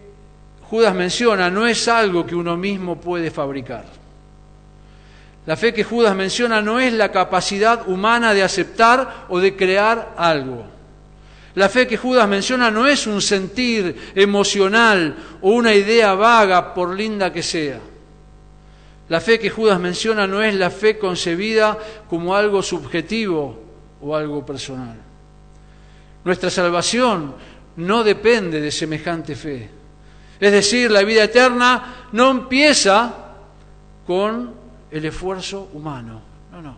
Judas 0.70 0.94
menciona 0.94 1.50
no 1.50 1.66
es 1.66 1.88
algo 1.88 2.28
que 2.28 2.36
uno 2.36 2.56
mismo 2.56 3.02
puede 3.02 3.32
fabricar. 3.32 3.86
La 5.48 5.58
fe 5.58 5.74
que 5.74 5.84
Judas 5.84 6.16
menciona 6.16 6.62
no 6.62 6.80
es 6.80 6.94
la 6.94 7.12
capacidad 7.12 7.90
humana 7.90 8.36
de 8.36 8.44
aceptar 8.44 9.26
o 9.30 9.40
de 9.40 9.56
crear 9.56 10.14
algo. 10.16 10.75
La 11.56 11.70
fe 11.70 11.88
que 11.88 11.98
Judas 11.98 12.28
menciona 12.28 12.70
no 12.70 12.86
es 12.86 13.08
un 13.08 13.22
sentir 13.22 14.12
emocional 14.14 15.16
o 15.42 15.52
una 15.52 15.74
idea 15.74 16.14
vaga, 16.14 16.74
por 16.74 16.94
linda 16.94 17.32
que 17.32 17.42
sea. 17.42 17.80
La 19.08 19.22
fe 19.22 19.40
que 19.40 19.50
Judas 19.50 19.80
menciona 19.80 20.28
no 20.28 20.42
es 20.42 20.54
la 20.56 20.70
fe 20.70 20.98
concebida 20.98 21.78
como 22.10 22.36
algo 22.36 22.62
subjetivo 22.62 23.64
o 24.02 24.16
algo 24.16 24.46
personal. 24.46 24.98
Nuestra 26.26 26.50
salvación 26.50 27.36
no 27.78 28.04
depende 28.04 28.60
de 28.60 28.72
semejante 28.72 29.36
fe. 29.36 29.70
Es 30.40 30.52
decir, 30.52 30.92
la 30.92 31.04
vida 31.04 31.24
eterna 31.24 32.08
no 32.12 32.32
empieza 32.32 33.14
con 34.06 34.54
el 34.92 35.06
esfuerzo 35.06 35.70
humano. 35.74 36.22
No, 36.52 36.62
no. 36.62 36.76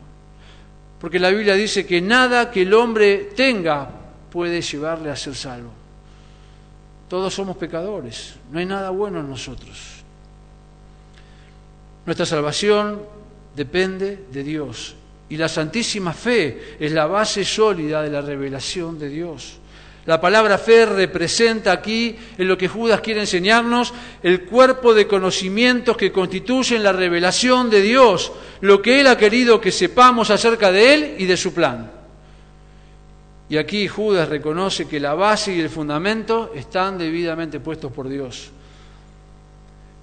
Porque 1.00 1.18
la 1.18 1.30
Biblia 1.30 1.56
dice 1.56 1.86
que 1.86 2.02
nada 2.02 2.52
que 2.52 2.62
el 2.64 2.74
hombre 2.74 3.30
tenga 3.36 3.97
puede 4.38 4.62
llevarle 4.62 5.10
a 5.10 5.15
ser 5.15 5.34
salvo. 5.34 5.72
Todos 7.10 7.34
somos 7.34 7.58
pecadores, 7.58 8.36
no 8.51 8.60
hay 8.60 8.67
nada 8.67 8.91
bueno 8.91 9.20
en 9.20 9.27
nosotros. 9.27 10.03
Nuestra 12.06 12.24
salvación 12.24 13.01
depende 13.56 14.25
de 14.32 14.44
Dios 14.44 14.94
y 15.27 15.38
la 15.38 15.50
santísima 15.50 16.13
fe 16.13 16.75
es 16.79 16.91
la 16.91 17.08
base 17.08 17.44
sólida 17.44 18.03
de 18.03 18.12
la 18.12 18.22
revelación 18.22 19.00
de 19.00 19.10
Dios. 19.10 19.58
La 20.06 20.22
palabra 20.22 20.60
fe 20.60 20.86
representa 20.86 21.72
aquí, 21.72 22.15
en 22.38 22.48
lo 22.48 22.60
que 22.60 22.67
Judas 22.67 23.01
quiere 23.01 23.22
enseñarnos, 23.22 23.91
el 24.22 24.44
cuerpo 24.44 24.94
de 24.94 25.08
conocimientos 25.08 25.98
que 25.98 26.12
constituyen 26.12 26.84
la 26.84 26.91
revelación 26.91 27.72
de 27.72 27.82
Dios, 27.82 28.32
lo 28.62 28.84
que 28.84 29.00
Él 29.00 29.08
ha 29.08 29.17
querido 29.17 29.60
que 29.60 29.72
sepamos 29.72 30.29
acerca 30.29 30.72
de 30.72 30.94
Él 30.94 31.15
y 31.17 31.25
de 31.25 31.38
su 31.38 31.56
plan. 31.56 31.97
Y 33.50 33.58
aquí 33.58 33.88
Judas 33.88 34.27
reconoce 34.27 34.88
que 34.88 35.00
la 35.00 35.13
base 35.13 35.54
y 35.54 35.60
el 35.60 35.70
fundamento 35.70 36.51
están 36.54 36.98
debidamente 36.98 37.60
puestos 37.60 37.92
por 37.92 38.10
Dios. 38.10 38.51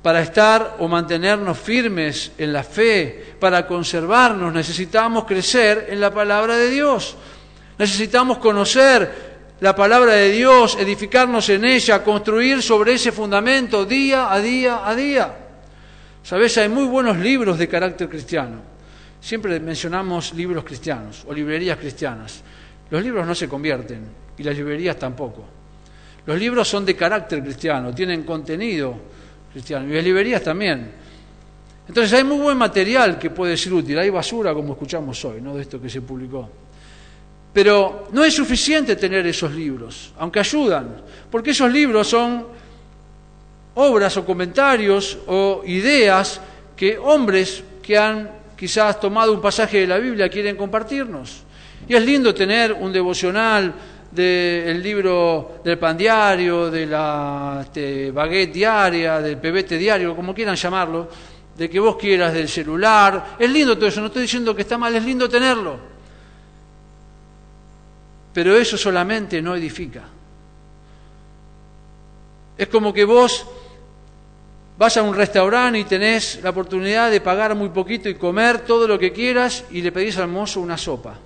Para 0.02 0.20
estar 0.22 0.76
o 0.80 0.88
mantenernos 0.88 1.58
firmes 1.58 2.32
en 2.38 2.52
la 2.52 2.62
fe, 2.62 3.34
para 3.38 3.66
conservarnos, 3.66 4.52
necesitamos 4.52 5.24
crecer 5.24 5.86
en 5.90 6.00
la 6.00 6.12
palabra 6.12 6.56
de 6.56 6.70
Dios. 6.70 7.16
Necesitamos 7.78 8.38
conocer 8.38 9.34
la 9.60 9.74
palabra 9.74 10.12
de 10.12 10.30
Dios, 10.30 10.76
edificarnos 10.78 11.48
en 11.48 11.64
ella, 11.64 12.02
construir 12.02 12.62
sobre 12.62 12.94
ese 12.94 13.12
fundamento 13.12 13.84
día 13.84 14.32
a 14.32 14.40
día 14.40 14.86
a 14.86 14.94
día. 14.94 15.34
Sabes, 16.22 16.56
hay 16.58 16.68
muy 16.68 16.84
buenos 16.84 17.18
libros 17.18 17.58
de 17.58 17.68
carácter 17.68 18.08
cristiano. 18.08 18.60
Siempre 19.20 19.58
mencionamos 19.60 20.34
libros 20.34 20.64
cristianos 20.64 21.24
o 21.26 21.32
librerías 21.32 21.78
cristianas. 21.78 22.42
Los 22.94 23.02
libros 23.02 23.26
no 23.26 23.34
se 23.34 23.48
convierten 23.48 24.04
y 24.38 24.44
las 24.44 24.56
librerías 24.56 24.96
tampoco. 24.96 25.44
Los 26.26 26.38
libros 26.38 26.68
son 26.68 26.86
de 26.86 26.94
carácter 26.94 27.42
cristiano, 27.42 27.92
tienen 27.92 28.22
contenido 28.22 28.94
cristiano 29.50 29.88
y 29.88 29.96
las 29.96 30.04
librerías 30.04 30.40
también. 30.40 30.92
Entonces 31.88 32.12
hay 32.12 32.22
muy 32.22 32.38
buen 32.38 32.56
material 32.56 33.18
que 33.18 33.30
puede 33.30 33.56
ser 33.56 33.72
útil, 33.72 33.98
hay 33.98 34.10
basura 34.10 34.54
como 34.54 34.74
escuchamos 34.74 35.24
hoy, 35.24 35.40
¿no? 35.40 35.56
de 35.56 35.62
esto 35.62 35.82
que 35.82 35.90
se 35.90 36.02
publicó. 36.02 36.48
Pero 37.52 38.06
no 38.12 38.22
es 38.22 38.32
suficiente 38.32 38.94
tener 38.94 39.26
esos 39.26 39.52
libros, 39.52 40.12
aunque 40.16 40.38
ayudan, 40.38 41.02
porque 41.28 41.50
esos 41.50 41.72
libros 41.72 42.06
son 42.06 42.46
obras 43.74 44.16
o 44.18 44.24
comentarios 44.24 45.18
o 45.26 45.64
ideas 45.66 46.40
que 46.76 46.96
hombres 46.96 47.60
que 47.82 47.98
han 47.98 48.30
quizás 48.56 49.00
tomado 49.00 49.32
un 49.32 49.40
pasaje 49.40 49.80
de 49.80 49.88
la 49.88 49.98
Biblia 49.98 50.28
quieren 50.28 50.54
compartirnos. 50.54 51.42
Y 51.88 51.95
es 51.95 52.04
lindo 52.04 52.35
tener 52.35 52.73
un 52.73 52.93
devocional 52.93 53.75
del 54.11 54.81
libro 54.81 55.61
del 55.64 55.78
pan 55.78 55.97
diario, 55.97 56.71
de 56.71 56.87
la 56.87 57.61
este, 57.62 58.12
baguette 58.12 58.52
diaria, 58.52 59.21
del 59.21 59.38
pebete 59.38 59.76
diario, 59.76 60.14
como 60.14 60.33
quieran 60.33 60.54
llamarlo, 60.54 61.09
de 61.57 61.69
que 61.69 61.81
vos 61.81 61.97
quieras 61.97 62.33
del 62.33 62.49
celular. 62.49 63.37
Es 63.38 63.50
lindo 63.50 63.76
todo 63.76 63.88
eso, 63.88 64.00
no 64.00 64.07
estoy 64.07 64.23
diciendo 64.23 64.54
que 64.54 64.62
está 64.62 64.78
mal, 64.78 64.95
es 64.95 65.04
lindo 65.04 65.28
tenerlo. 65.28 65.78
Pero 68.33 68.57
eso 68.57 68.76
solamente 68.76 69.43
no 69.43 69.54
edifica. 69.57 70.04
Es 72.57 72.69
como 72.69 72.93
que 72.93 73.04
vos 73.04 73.47
vas 74.78 74.97
a 74.97 75.02
un 75.02 75.14
restaurante 75.14 75.78
y 75.81 75.85
tenés 75.85 76.40
la 76.43 76.50
oportunidad 76.50 77.11
de 77.11 77.21
pagar 77.21 77.54
muy 77.57 77.71
poquito 77.71 78.09
y 78.09 78.14
comer 78.14 78.61
todo 78.61 78.87
lo 78.87 78.99
que 78.99 79.12
quieras 79.12 79.64
y 79.71 79.83
le 79.83 79.90
pedís 79.90 80.19
al 80.19 80.28
mozo 80.28 80.61
una 80.61 80.78
sopa. 80.78 81.19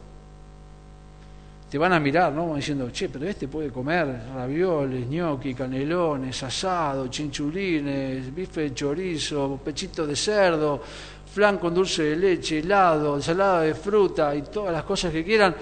Te 1.70 1.76
van 1.76 1.92
a 1.92 2.00
mirar, 2.00 2.32
¿no? 2.32 2.54
Diciendo, 2.54 2.90
che, 2.90 3.10
pero 3.10 3.26
este 3.26 3.46
puede 3.46 3.70
comer 3.70 4.30
ravioles, 4.34 5.06
gnocchi, 5.06 5.52
canelones, 5.52 6.42
asado, 6.42 7.08
chinchulines, 7.08 8.34
bife 8.34 8.62
de 8.62 8.74
chorizo, 8.74 9.60
pechito 9.62 10.06
de 10.06 10.16
cerdo, 10.16 10.82
flan 11.30 11.58
con 11.58 11.74
dulce 11.74 12.04
de 12.04 12.16
leche, 12.16 12.60
helado, 12.60 13.16
ensalada 13.16 13.60
de 13.60 13.74
fruta 13.74 14.34
y 14.34 14.42
todas 14.42 14.72
las 14.72 14.82
cosas 14.84 15.12
que 15.12 15.22
quieran, 15.22 15.54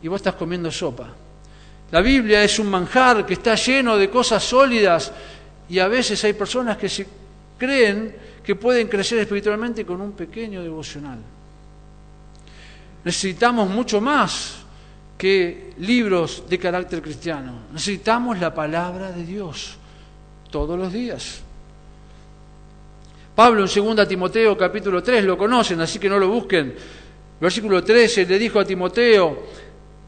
y 0.00 0.06
vos 0.06 0.20
estás 0.20 0.36
comiendo 0.36 0.70
sopa. 0.70 1.08
La 1.90 2.00
Biblia 2.00 2.44
es 2.44 2.58
un 2.60 2.70
manjar 2.70 3.26
que 3.26 3.32
está 3.32 3.56
lleno 3.56 3.96
de 3.96 4.08
cosas 4.08 4.44
sólidas 4.44 5.10
y 5.68 5.80
a 5.80 5.88
veces 5.88 6.22
hay 6.22 6.34
personas 6.34 6.76
que 6.76 6.88
se 6.88 7.06
creen 7.58 8.14
que 8.44 8.54
pueden 8.54 8.86
crecer 8.86 9.18
espiritualmente 9.18 9.84
con 9.84 10.00
un 10.00 10.12
pequeño 10.12 10.62
devocional. 10.62 11.18
Necesitamos 13.04 13.68
mucho 13.68 14.00
más 14.00 14.67
que 15.18 15.72
libros 15.78 16.44
de 16.48 16.58
carácter 16.58 17.02
cristiano. 17.02 17.66
Necesitamos 17.72 18.38
la 18.38 18.54
palabra 18.54 19.10
de 19.10 19.24
Dios 19.24 19.76
todos 20.48 20.78
los 20.78 20.92
días. 20.92 21.42
Pablo 23.34 23.66
en 23.66 23.96
2 23.96 24.08
Timoteo 24.08 24.56
capítulo 24.56 25.02
3 25.02 25.24
lo 25.24 25.36
conocen, 25.36 25.80
así 25.80 25.98
que 25.98 26.08
no 26.08 26.18
lo 26.18 26.28
busquen. 26.28 26.74
Versículo 27.40 27.82
13 27.82 28.26
le 28.26 28.38
dijo 28.38 28.60
a 28.60 28.64
Timoteo, 28.64 29.44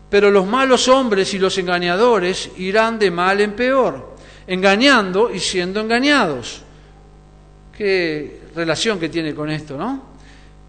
pero 0.08 0.30
los 0.30 0.46
malos 0.46 0.88
hombres 0.88 1.32
y 1.34 1.38
los 1.38 1.56
engañadores 1.58 2.50
irán 2.58 2.98
de 2.98 3.10
mal 3.10 3.40
en 3.40 3.52
peor, 3.52 4.16
engañando 4.46 5.32
y 5.32 5.40
siendo 5.40 5.80
engañados. 5.80 6.62
Qué 7.76 8.42
relación 8.54 8.98
que 8.98 9.08
tiene 9.08 9.34
con 9.34 9.50
esto, 9.50 9.76
¿no? 9.76 10.09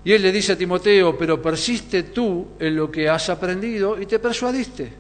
Y 0.04 0.14
él 0.14 0.22
le 0.22 0.32
dice 0.32 0.54
a 0.54 0.58
Timoteo, 0.58 1.18
pero 1.18 1.42
persiste 1.42 2.04
tú 2.04 2.50
en 2.60 2.76
lo 2.76 2.90
que 2.90 3.08
has 3.08 3.30
aprendido 3.30 4.02
y 4.02 4.06
te 4.06 4.20
persuadiste, 4.20 4.92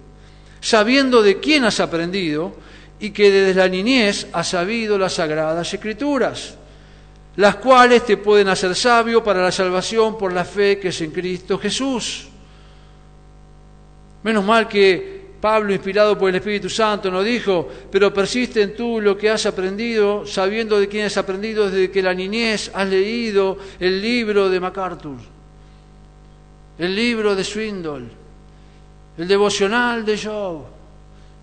sabiendo 0.59 1.23
de 1.23 1.39
quién 1.39 1.63
has 1.63 1.79
aprendido 1.79 2.55
y 2.99 3.09
que 3.09 3.31
desde 3.31 3.59
la 3.59 3.67
niñez 3.67 4.27
has 4.31 4.49
sabido 4.49 4.97
las 4.97 5.13
sagradas 5.13 5.73
escrituras, 5.73 6.55
las 7.35 7.55
cuales 7.55 8.05
te 8.05 8.17
pueden 8.17 8.47
hacer 8.49 8.75
sabio 8.75 9.23
para 9.23 9.41
la 9.41 9.51
salvación 9.51 10.17
por 10.17 10.33
la 10.33 10.45
fe 10.45 10.77
que 10.77 10.89
es 10.89 11.01
en 11.01 11.11
Cristo 11.11 11.57
Jesús. 11.57 12.27
Menos 14.21 14.45
mal 14.45 14.67
que 14.67 15.20
Pablo, 15.41 15.73
inspirado 15.73 16.15
por 16.15 16.29
el 16.29 16.35
Espíritu 16.35 16.69
Santo, 16.69 17.09
nos 17.09 17.25
dijo, 17.25 17.67
pero 17.91 18.13
persiste 18.13 18.61
en 18.61 18.75
tú 18.75 19.01
lo 19.01 19.17
que 19.17 19.27
has 19.27 19.47
aprendido, 19.47 20.25
sabiendo 20.27 20.79
de 20.79 20.87
quién 20.87 21.07
has 21.07 21.17
aprendido 21.17 21.67
desde 21.67 21.89
que 21.89 22.03
la 22.03 22.13
niñez 22.13 22.69
has 22.75 22.87
leído 22.87 23.57
el 23.79 23.99
libro 23.99 24.49
de 24.49 24.59
MacArthur, 24.59 25.17
el 26.77 26.95
libro 26.95 27.35
de 27.35 27.43
Swindoll, 27.43 28.07
el 29.17 29.27
devocional 29.27 30.05
de 30.05 30.17
Job. 30.19 30.63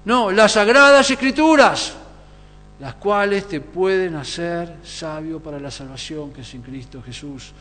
No, 0.04 0.30
las 0.30 0.52
sagradas 0.52 1.10
escrituras, 1.10 1.94
las 2.78 2.94
cuales 2.94 3.48
te 3.48 3.60
pueden 3.60 4.14
hacer 4.14 4.76
sabio 4.84 5.40
para 5.40 5.58
la 5.58 5.72
salvación 5.72 6.32
que 6.32 6.42
es 6.42 6.54
en 6.54 6.62
Cristo 6.62 7.02
Jesús. 7.04 7.52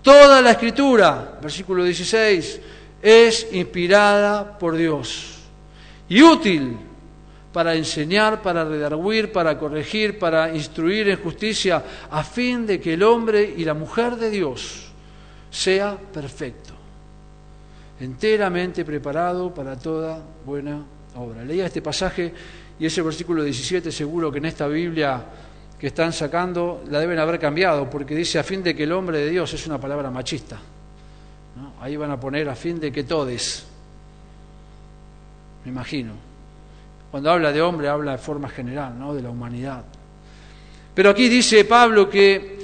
Toda 0.00 0.40
la 0.40 0.52
escritura, 0.52 1.40
versículo 1.42 1.82
16, 1.82 2.60
es 3.02 3.48
inspirada 3.50 4.56
por 4.56 4.76
Dios 4.76 5.38
y 6.10 6.22
útil 6.22 6.76
para 7.52 7.74
enseñar, 7.74 8.42
para 8.42 8.64
redarguir, 8.64 9.32
para 9.32 9.56
corregir, 9.56 10.18
para 10.18 10.54
instruir 10.54 11.08
en 11.08 11.22
justicia, 11.22 11.82
a 12.10 12.22
fin 12.22 12.66
de 12.66 12.80
que 12.80 12.94
el 12.94 13.02
hombre 13.02 13.54
y 13.56 13.64
la 13.64 13.74
mujer 13.74 14.16
de 14.16 14.28
Dios 14.28 14.90
sea 15.50 15.96
perfecto, 15.96 16.74
enteramente 18.00 18.84
preparado 18.84 19.54
para 19.54 19.78
toda 19.78 20.20
buena 20.44 20.84
obra. 21.14 21.44
Leía 21.44 21.66
este 21.66 21.80
pasaje 21.80 22.32
y 22.78 22.86
ese 22.86 23.02
versículo 23.02 23.42
17 23.42 23.90
seguro 23.92 24.32
que 24.32 24.38
en 24.38 24.46
esta 24.46 24.66
Biblia 24.66 25.24
que 25.78 25.86
están 25.86 26.12
sacando 26.12 26.84
la 26.90 26.98
deben 26.98 27.20
haber 27.20 27.38
cambiado, 27.38 27.88
porque 27.88 28.16
dice 28.16 28.38
a 28.38 28.42
fin 28.42 28.62
de 28.62 28.74
que 28.74 28.82
el 28.82 28.92
hombre 28.92 29.18
de 29.18 29.30
Dios 29.30 29.54
es 29.54 29.66
una 29.66 29.80
palabra 29.80 30.10
machista. 30.10 30.58
Ahí 31.80 31.96
van 31.96 32.10
a 32.10 32.18
poner 32.18 32.48
a 32.48 32.56
fin 32.56 32.80
de 32.80 32.90
que 32.90 33.04
todes. 33.04 33.69
Me 35.64 35.70
imagino. 35.70 36.12
Cuando 37.10 37.30
habla 37.30 37.52
de 37.52 37.60
hombre, 37.60 37.88
habla 37.88 38.12
de 38.12 38.18
forma 38.18 38.48
general, 38.48 38.98
¿no? 38.98 39.14
De 39.14 39.22
la 39.22 39.30
humanidad. 39.30 39.84
Pero 40.94 41.10
aquí 41.10 41.28
dice 41.28 41.64
Pablo 41.64 42.08
que 42.08 42.58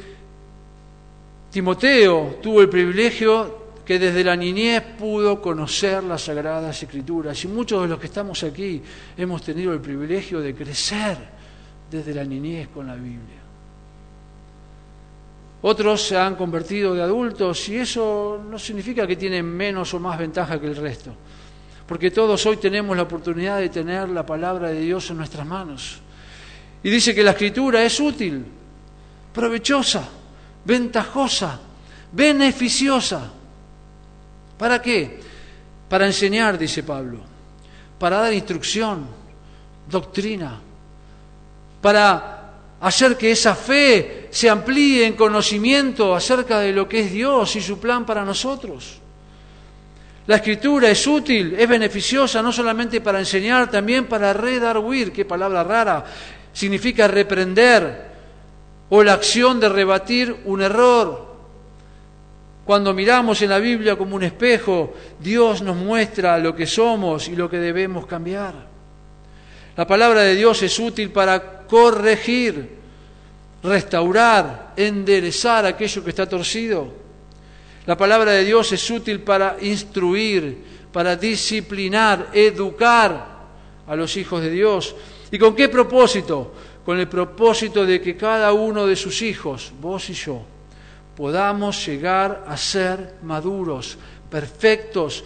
Timoteo 1.51 2.39
tuvo 2.43 2.61
el 2.61 2.69
privilegio 2.69 3.67
que 3.85 3.99
desde 3.99 4.25
la 4.25 4.35
niñez 4.35 4.83
pudo 4.99 5.41
conocer 5.41 6.03
las 6.03 6.23
sagradas 6.23 6.83
escrituras. 6.83 7.43
Y 7.45 7.49
muchos 7.49 7.83
de 7.83 7.89
los 7.89 8.01
que 8.01 8.07
estamos 8.07 8.43
aquí 8.43 8.83
hemos 9.17 9.43
tenido 9.43 9.73
el 9.73 9.81
privilegio 9.81 10.41
de 10.41 10.55
crecer 10.55 11.17
desde 11.91 12.13
la 12.13 12.25
niñez 12.25 12.69
con 12.69 12.87
la 12.87 12.97
Biblia. 12.97 13.47
Otros 15.63 16.03
se 16.03 16.17
han 16.17 16.37
convertido 16.37 16.95
de 16.95 17.03
adultos 17.03 17.69
y 17.69 17.77
eso 17.77 18.45
no 18.49 18.59
significa 18.59 19.07
que 19.07 19.17
tienen 19.17 19.47
menos 19.47 19.95
o 19.95 20.01
más 20.01 20.19
ventaja 20.19 20.61
que 20.61 20.67
el 20.67 20.77
resto, 20.77 21.15
porque 21.87 22.11
todos 22.11 22.45
hoy 22.47 22.57
tenemos 22.57 22.97
la 22.97 23.05
oportunidad 23.05 23.59
de 23.59 23.69
tener 23.69 24.09
la 24.09 24.27
palabra 24.27 24.71
de 24.71 24.81
Dios 24.81 25.09
en 25.11 25.19
nuestras 25.19 25.47
manos. 25.47 26.01
Y 26.83 26.91
dice 26.91 27.15
que 27.15 27.23
la 27.23 27.31
escritura 27.31 27.85
es 27.85 28.01
útil, 28.01 28.45
provechosa, 29.33 30.09
ventajosa, 30.65 31.61
beneficiosa. 32.13 33.31
¿Para 34.59 34.83
qué? 34.83 35.21
Para 35.89 36.07
enseñar, 36.07 36.59
dice 36.59 36.83
Pablo, 36.83 37.21
para 37.99 38.19
dar 38.19 38.33
instrucción, 38.33 39.07
doctrina, 39.89 40.61
para 41.81 42.53
hacer 42.81 43.17
que 43.17 43.31
esa 43.31 43.55
fe 43.55 44.29
se 44.31 44.51
amplíe 44.51 45.07
en 45.07 45.15
conocimiento 45.15 46.15
acerca 46.15 46.59
de 46.59 46.73
lo 46.73 46.89
que 46.89 47.01
es 47.01 47.13
Dios 47.13 47.55
y 47.57 47.61
su 47.61 47.79
plan 47.79 48.05
para 48.05 48.25
nosotros. 48.25 49.01
La 50.27 50.37
escritura 50.37 50.91
es 50.91 51.07
útil, 51.07 51.55
es 51.57 51.69
beneficiosa 51.69 52.43
no 52.43 52.53
solamente 52.53 53.01
para 53.01 53.21
enseñar, 53.21 53.71
también 53.71 54.07
para 54.07 54.33
redarguir, 54.33 55.13
qué 55.13 55.25
palabra 55.25 55.63
rara, 55.63 56.05
significa 56.53 57.07
reprender 57.07 58.07
o 58.89 59.03
la 59.05 59.13
acción 59.13 59.61
de 59.61 59.69
rebatir 59.69 60.35
un 60.47 60.63
error. 60.63 61.27
Cuando 62.65 62.93
miramos 62.93 63.41
en 63.43 63.51
la 63.51 63.61
Biblia 63.61 63.95
como 63.95 64.17
un 64.17 64.25
espejo, 64.25 64.95
Dios 65.21 65.63
nos 65.63 65.77
muestra 65.77 66.39
lo 66.39 66.57
que 66.57 66.67
somos 66.67 67.29
y 67.29 67.37
lo 67.37 67.49
que 67.49 67.59
debemos 67.59 68.07
cambiar. 68.07 68.55
La 69.77 69.87
palabra 69.87 70.23
de 70.23 70.35
Dios 70.35 70.61
es 70.65 70.77
útil 70.81 71.11
para 71.11 71.63
corregir, 71.67 72.77
restaurar, 73.63 74.73
enderezar 74.77 75.67
aquello 75.67 76.03
que 76.03 76.11
está 76.11 76.29
torcido. 76.29 77.06
La 77.87 77.97
palabra 77.97 78.33
de 78.33 78.45
Dios 78.45 78.73
es 78.73 78.91
útil 78.91 79.21
para 79.21 79.57
instruir, 79.61 80.65
para 80.93 81.15
disciplinar, 81.15 82.31
educar 82.33 83.37
a 83.87 83.97
los 83.97 84.17
hijos 84.17 84.43
de 84.43 84.51
Dios. 84.51 84.95
¿Y 85.31 85.39
con 85.39 85.55
qué 85.55 85.69
propósito? 85.69 86.53
Con 86.85 86.99
el 86.99 87.09
propósito 87.09 87.87
de 87.87 88.01
que 88.01 88.17
cada 88.17 88.53
uno 88.53 88.87
de 88.87 88.97
sus 88.97 89.23
hijos, 89.23 89.73
vos 89.81 90.11
y 90.11 90.15
yo, 90.15 90.43
podamos 91.17 91.87
llegar 91.87 92.45
a 92.49 92.57
ser 92.57 93.15
maduros, 93.23 93.97
perfectos, 94.29 95.23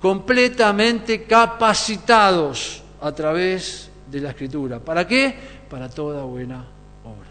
completamente 0.00 1.24
capacitados 1.24 2.82
a 3.00 3.12
través 3.12 3.90
de 4.08 4.20
la 4.20 4.30
escritura. 4.30 4.78
¿Para 4.78 5.06
qué? 5.06 5.34
Para 5.68 5.88
toda 5.88 6.22
buena 6.22 6.64
obra. 7.04 7.30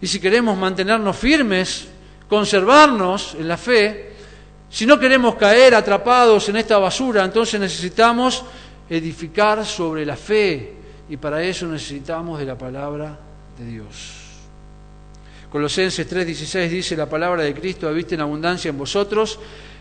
Y 0.00 0.06
si 0.06 0.20
queremos 0.20 0.56
mantenernos 0.56 1.16
firmes, 1.16 1.88
conservarnos 2.28 3.34
en 3.38 3.48
la 3.48 3.56
fe, 3.56 4.12
si 4.70 4.84
no 4.84 4.98
queremos 4.98 5.36
caer 5.36 5.74
atrapados 5.74 6.48
en 6.48 6.56
esta 6.56 6.78
basura, 6.78 7.24
entonces 7.24 7.58
necesitamos 7.58 8.44
edificar 8.88 9.64
sobre 9.64 10.04
la 10.04 10.16
fe 10.16 10.74
y 11.08 11.16
para 11.16 11.42
eso 11.42 11.66
necesitamos 11.66 12.38
de 12.38 12.44
la 12.44 12.56
palabra 12.56 13.18
de 13.58 13.64
Dios. 13.64 14.28
Colosenses 15.50 16.06
3:16 16.10 16.68
dice, 16.68 16.96
la 16.96 17.08
palabra 17.08 17.42
de 17.42 17.54
Cristo 17.54 17.88
habita 17.88 18.14
en 18.14 18.20
abundancia 18.20 18.68
en 18.68 18.76
vosotros, 18.76 19.38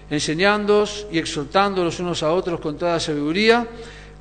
enseñándoos 0.09 1.07
y 1.11 1.19
exhortando 1.19 1.83
los 1.83 1.99
unos 1.99 2.23
a 2.23 2.31
otros 2.31 2.61
con 2.61 2.77
toda 2.77 2.97
sabiduría, 3.01 3.67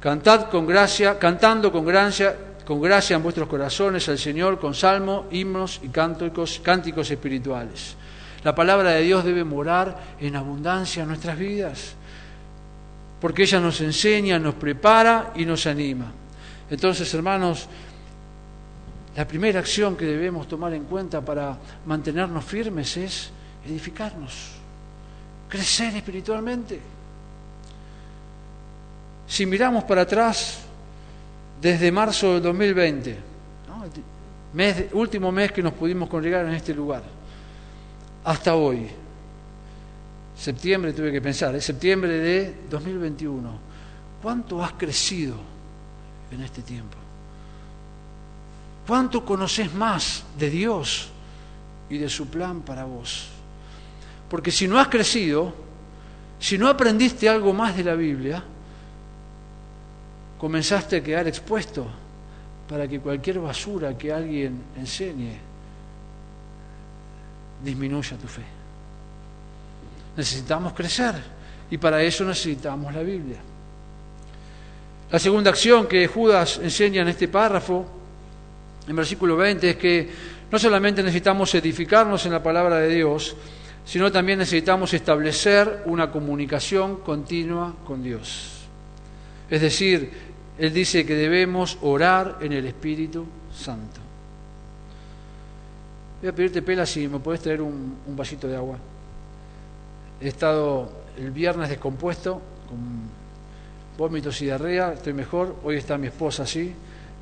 cantad 0.01 0.51
con 0.51 0.67
gracia, 0.67 1.17
cantando 1.17 1.71
con 1.71 1.85
gracia, 1.85 2.37
con 2.65 2.83
gracia 2.83 3.15
en 3.15 3.23
vuestros 3.23 3.49
corazones 3.49 4.09
al 4.09 4.19
Señor 4.19 4.59
con 4.59 4.75
salmo, 4.75 5.27
himnos 5.31 5.79
y 5.85 5.89
cánticos, 5.89 6.61
cánticos 6.61 7.09
espirituales. 7.13 7.95
La 8.47 8.55
palabra 8.55 8.91
de 8.93 9.03
Dios 9.03 9.25
debe 9.25 9.43
morar 9.43 10.15
en 10.21 10.37
abundancia 10.37 11.03
en 11.03 11.09
nuestras 11.09 11.37
vidas, 11.37 11.95
porque 13.21 13.43
ella 13.43 13.59
nos 13.59 13.81
enseña, 13.81 14.39
nos 14.39 14.55
prepara 14.55 15.33
y 15.35 15.45
nos 15.45 15.67
anima. 15.67 16.13
Entonces, 16.71 17.13
hermanos, 17.13 17.67
la 19.17 19.27
primera 19.27 19.59
acción 19.59 19.97
que 19.97 20.05
debemos 20.05 20.47
tomar 20.47 20.73
en 20.75 20.85
cuenta 20.85 21.21
para 21.21 21.59
mantenernos 21.87 22.45
firmes 22.45 22.97
es 22.97 23.31
edificarnos, 23.67 24.53
crecer 25.49 25.97
espiritualmente. 25.97 26.81
Si 29.27 29.45
miramos 29.45 29.83
para 29.83 30.03
atrás, 30.03 30.61
desde 31.61 31.91
marzo 31.91 32.35
del 32.35 32.43
2020, 32.45 33.19
último 34.93 35.33
mes 35.33 35.51
que 35.51 35.65
nos 35.65 35.73
pudimos 35.73 36.09
congregar 36.09 36.47
en 36.47 36.55
este 36.55 36.73
lugar, 36.73 37.16
hasta 38.27 38.57
hoy, 38.57 38.89
septiembre 40.37 40.93
tuve 40.93 41.13
que 41.13 41.23
pensar, 41.23 41.55
es 41.55 41.65
septiembre 41.65 42.19
de 42.19 42.55
2021, 42.69 43.57
¿cuánto 44.21 44.65
has 44.65 44.73
crecido 44.73 45.37
en 46.33 46.43
este 46.43 46.63
tiempo? 46.63 46.97
¿Cuánto 48.85 49.25
conoces 49.25 49.73
más 49.73 50.25
de 50.37 50.51
Dios 50.51 51.09
y 51.89 51.99
de 51.99 52.09
su 52.09 52.27
plan 52.27 52.63
para 52.63 52.83
vos? 52.85 53.29
Porque 54.29 54.51
si 54.51 54.67
no 54.67 54.81
has 54.81 54.89
crecido, 54.89 55.55
si 56.41 56.59
no 56.59 56.69
aprendiste 56.69 57.29
algo 57.29 57.53
más 57.53 57.77
de 57.77 57.85
la 57.85 57.95
Biblia, 57.95 58.43
comenzaste 60.37 60.97
a 60.97 61.03
quedar 61.03 61.29
expuesto 61.29 61.87
para 62.69 62.89
que 62.89 62.99
cualquier 62.99 63.39
basura 63.39 63.97
que 63.97 64.13
alguien 64.13 64.61
enseñe 64.77 65.56
disminuya 67.63 68.17
tu 68.17 68.29
fe. 68.29 68.43
Necesitamos 70.17 70.73
crecer 70.73 71.15
y 71.71 71.79
para 71.79 72.03
eso 72.03 72.25
necesitamos 72.25 72.95
la 72.95 73.03
Biblia. 73.03 73.39
La 75.11 75.19
segunda 75.19 75.51
acción 75.51 75.87
que 75.87 76.07
Judas 76.07 76.59
enseña 76.63 77.03
en 77.03 77.09
este 77.09 77.29
párrafo, 77.29 77.87
en 78.89 78.97
versículo 78.97 79.37
20, 79.37 79.71
es 79.71 79.77
que 79.77 80.11
no 80.51 80.59
solamente 80.59 81.03
necesitamos 81.03 81.55
edificarnos 81.55 82.25
en 82.27 82.33
la 82.33 82.43
palabra 82.43 82.79
de 82.79 82.95
Dios, 82.95 83.37
sino 83.85 84.11
también 84.11 84.41
necesitamos 84.41 84.93
establecer 84.95 85.83
una 85.87 86.11
comunicación 86.11 86.97
continua 86.97 87.75
con 87.85 88.03
Dios. 88.03 88.67
Es 89.49 89.61
decir, 89.61 90.11
Él 90.59 90.73
dice 90.73 91.07
que 91.07 91.15
debemos 91.15 91.79
orar 91.83 92.39
en 92.41 92.53
el 92.53 92.67
Espíritu 92.67 93.27
Santo. 93.57 94.06
Voy 96.21 96.31
a 96.31 96.35
pedirte, 96.35 96.63
Pela, 96.63 96.87
si 96.87 97.09
me 97.09 97.19
puedes 97.19 97.43
traer 97.43 97.61
un, 97.61 97.97
vasito 98.09 98.49
de 98.49 98.57
agua. 98.57 98.79
He 100.21 100.29
estado 100.29 100.91
el 101.19 101.31
viernes 101.31 101.69
descompuesto, 101.69 102.41
con 102.69 102.79
vómitos 103.99 104.41
y 104.41 104.47
diarrea, 104.47 104.95
estoy 104.95 105.13
mejor. 105.13 105.57
Hoy 105.63 105.77
está 105.77 105.99
mi 105.99 106.07
esposa 106.07 106.45
así, 106.45 106.73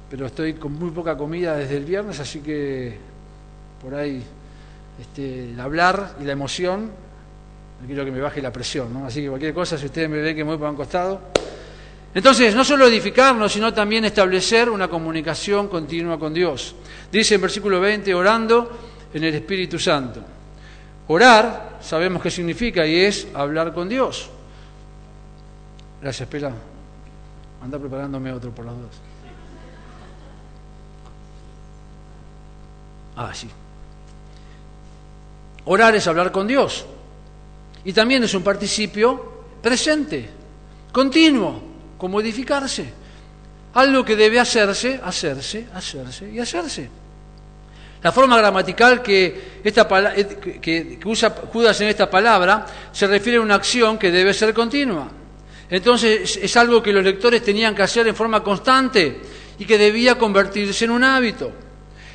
pero 0.09 0.27
estoy 0.27 0.55
con 0.55 0.73
muy 0.73 0.91
poca 0.91 1.17
comida 1.17 1.57
desde 1.57 1.77
el 1.77 1.85
viernes, 1.85 2.21
así 2.21 2.41
que 2.41 2.97
por 3.83 3.95
ahí 3.95 4.23
este, 5.01 5.51
el 5.51 5.59
hablar 5.59 6.15
y 6.21 6.25
la 6.25 6.33
emoción, 6.33 6.91
no 7.81 7.87
quiero 7.87 8.05
que 8.05 8.13
me 8.13 8.21
baje 8.21 8.41
la 8.41 8.53
presión, 8.53 8.95
¿no? 8.95 9.07
Así 9.07 9.23
que 9.23 9.29
cualquier 9.29 9.55
cosa, 9.55 9.77
si 9.77 9.87
ustedes 9.87 10.09
me 10.09 10.19
ven 10.19 10.37
que 10.37 10.45
me 10.45 10.51
voy 10.51 10.59
para 10.59 10.71
un 10.71 10.77
costado. 10.77 11.21
Entonces, 12.15 12.55
no 12.55 12.65
solo 12.65 12.87
edificarnos, 12.87 13.53
sino 13.53 13.75
también 13.75 14.05
establecer 14.05 14.71
una 14.71 14.87
comunicación 14.87 15.67
continua 15.67 16.17
con 16.17 16.33
Dios. 16.33 16.77
Dice 17.11 17.35
en 17.35 17.41
versículo 17.41 17.81
20, 17.81 18.15
orando 18.15 18.71
en 19.13 19.25
el 19.25 19.35
Espíritu 19.35 19.81
Santo. 19.81 20.21
Orar, 21.09 21.79
sabemos 21.83 22.23
qué 22.23 22.31
significa, 22.31 22.87
y 22.87 23.01
es 23.01 23.27
hablar 23.35 23.75
con 23.75 23.89
Dios. 23.89 24.31
Gracias, 26.01 26.29
Pela. 26.29 26.53
Anda 27.63 27.79
preparándome 27.81 28.33
otro 28.33 28.53
por 28.53 28.65
las 28.65 28.75
dos. 28.75 28.93
Ah, 33.17 33.33
sí. 33.35 33.49
Orar 35.65 35.97
es 35.97 36.07
hablar 36.07 36.31
con 36.31 36.47
Dios. 36.47 36.87
Y 37.85 37.93
también 37.93 38.23
es 38.23 38.35
un 38.35 38.43
participio 38.43 39.43
presente, 39.61 40.31
continuo, 40.93 41.74
como 41.99 42.21
edificarse. 42.21 42.93
Algo 43.75 44.05
que 44.05 44.17
debe 44.17 44.39
hacerse, 44.39 45.01
hacerse, 45.03 45.67
hacerse 45.75 46.31
y 46.31 46.39
hacerse. 46.39 46.89
La 48.05 48.13
forma 48.13 48.37
gramatical 48.37 49.01
que, 49.01 49.61
esta, 49.65 49.89
eh, 50.15 50.61
que, 50.61 51.01
usa 51.07 51.31
Judas 51.31 51.81
en 51.81 51.89
esta 51.89 52.11
palabra 52.11 52.67
se 52.93 53.07
refiere 53.07 53.39
a 53.39 53.41
una 53.41 53.55
acción 53.55 53.97
que 53.97 54.11
debe 54.11 54.35
ser 54.35 54.53
continua. 54.53 55.09
Entonces 55.71 56.39
es 56.41 56.57
algo 56.59 56.83
que 56.83 56.93
los 56.93 57.03
lectores 57.03 57.43
tenían 57.43 57.75
que 57.75 57.83
hacer 57.83 58.07
en 58.07 58.15
forma 58.15 58.43
constante 58.43 59.23
y 59.59 59.65
que 59.65 59.79
debía 59.79 60.19
convertirse 60.19 60.85
en 60.85 60.91
un 60.91 61.03
hábito. 61.03 61.51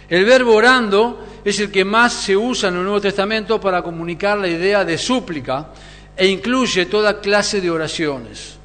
El 0.07 0.25
verbo 0.25 0.53
orando 0.53 1.25
es 1.43 1.59
el 1.59 1.71
que 1.71 1.83
más 1.83 2.13
se 2.13 2.37
usa 2.37 2.69
en 2.69 2.75
el 2.75 2.83
Nuevo 2.83 3.01
Testamento 3.01 3.59
para 3.59 3.81
comunicar 3.81 4.37
la 4.37 4.47
idea 4.47 4.85
de 4.85 4.95
súplica 4.95 5.69
e 6.15 6.27
incluye 6.27 6.85
toda 6.85 7.19
clase 7.19 7.61
de 7.61 7.71
oraciones. 7.71 8.58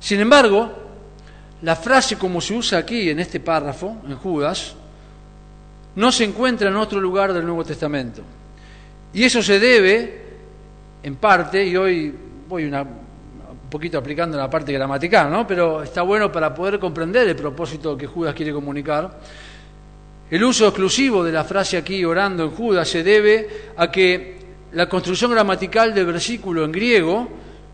Sin 0.00 0.18
embargo, 0.18 0.72
la 1.62 1.76
frase 1.76 2.16
como 2.16 2.40
se 2.40 2.54
usa 2.54 2.78
aquí 2.78 3.10
en 3.10 3.20
este 3.20 3.38
párrafo, 3.38 3.98
en 4.08 4.16
Judas, 4.16 4.74
no 5.96 6.10
se 6.10 6.24
encuentra 6.24 6.70
en 6.70 6.76
otro 6.76 7.00
lugar 7.00 7.32
del 7.32 7.44
Nuevo 7.44 7.64
Testamento. 7.64 8.22
Y 9.12 9.24
eso 9.24 9.42
se 9.42 9.58
debe, 9.60 10.22
en 11.02 11.16
parte, 11.16 11.66
y 11.66 11.76
hoy 11.76 12.14
voy 12.48 12.64
un 12.64 12.86
poquito 13.68 13.98
aplicando 13.98 14.38
la 14.38 14.48
parte 14.48 14.72
gramatical, 14.72 15.30
¿no? 15.30 15.46
pero 15.46 15.82
está 15.82 16.02
bueno 16.02 16.32
para 16.32 16.54
poder 16.54 16.78
comprender 16.78 17.28
el 17.28 17.36
propósito 17.36 17.96
que 17.96 18.06
Judas 18.06 18.34
quiere 18.34 18.52
comunicar, 18.52 19.18
el 20.30 20.44
uso 20.44 20.68
exclusivo 20.68 21.24
de 21.24 21.32
la 21.32 21.44
frase 21.44 21.76
aquí 21.76 22.04
orando 22.04 22.44
en 22.44 22.50
Judas 22.50 22.88
se 22.88 23.02
debe 23.02 23.72
a 23.76 23.90
que 23.90 24.38
la 24.72 24.88
construcción 24.88 25.32
gramatical 25.32 25.92
del 25.92 26.06
versículo 26.06 26.64
en 26.64 26.72
griego 26.72 27.28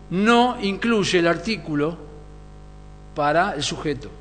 no 0.09 0.57
incluye 0.59 1.19
el 1.19 1.27
artículo 1.27 2.06
para 3.17 3.55
el 3.55 3.63
sujeto. 3.63 4.11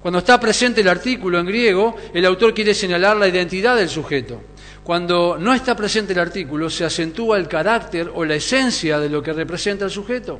Cuando 0.00 0.20
está 0.20 0.38
presente 0.38 0.80
el 0.80 0.86
artículo 0.86 1.40
en 1.40 1.46
griego, 1.46 1.96
el 2.14 2.24
autor 2.24 2.54
quiere 2.54 2.72
señalar 2.72 3.16
la 3.16 3.26
identidad 3.26 3.74
del 3.74 3.88
sujeto. 3.88 4.40
Cuando 4.84 5.36
no 5.36 5.52
está 5.52 5.74
presente 5.74 6.12
el 6.12 6.20
artículo, 6.20 6.70
se 6.70 6.84
acentúa 6.84 7.36
el 7.36 7.48
carácter 7.48 8.08
o 8.14 8.24
la 8.24 8.36
esencia 8.36 9.00
de 9.00 9.08
lo 9.08 9.20
que 9.20 9.32
representa 9.32 9.86
el 9.86 9.90
sujeto. 9.90 10.38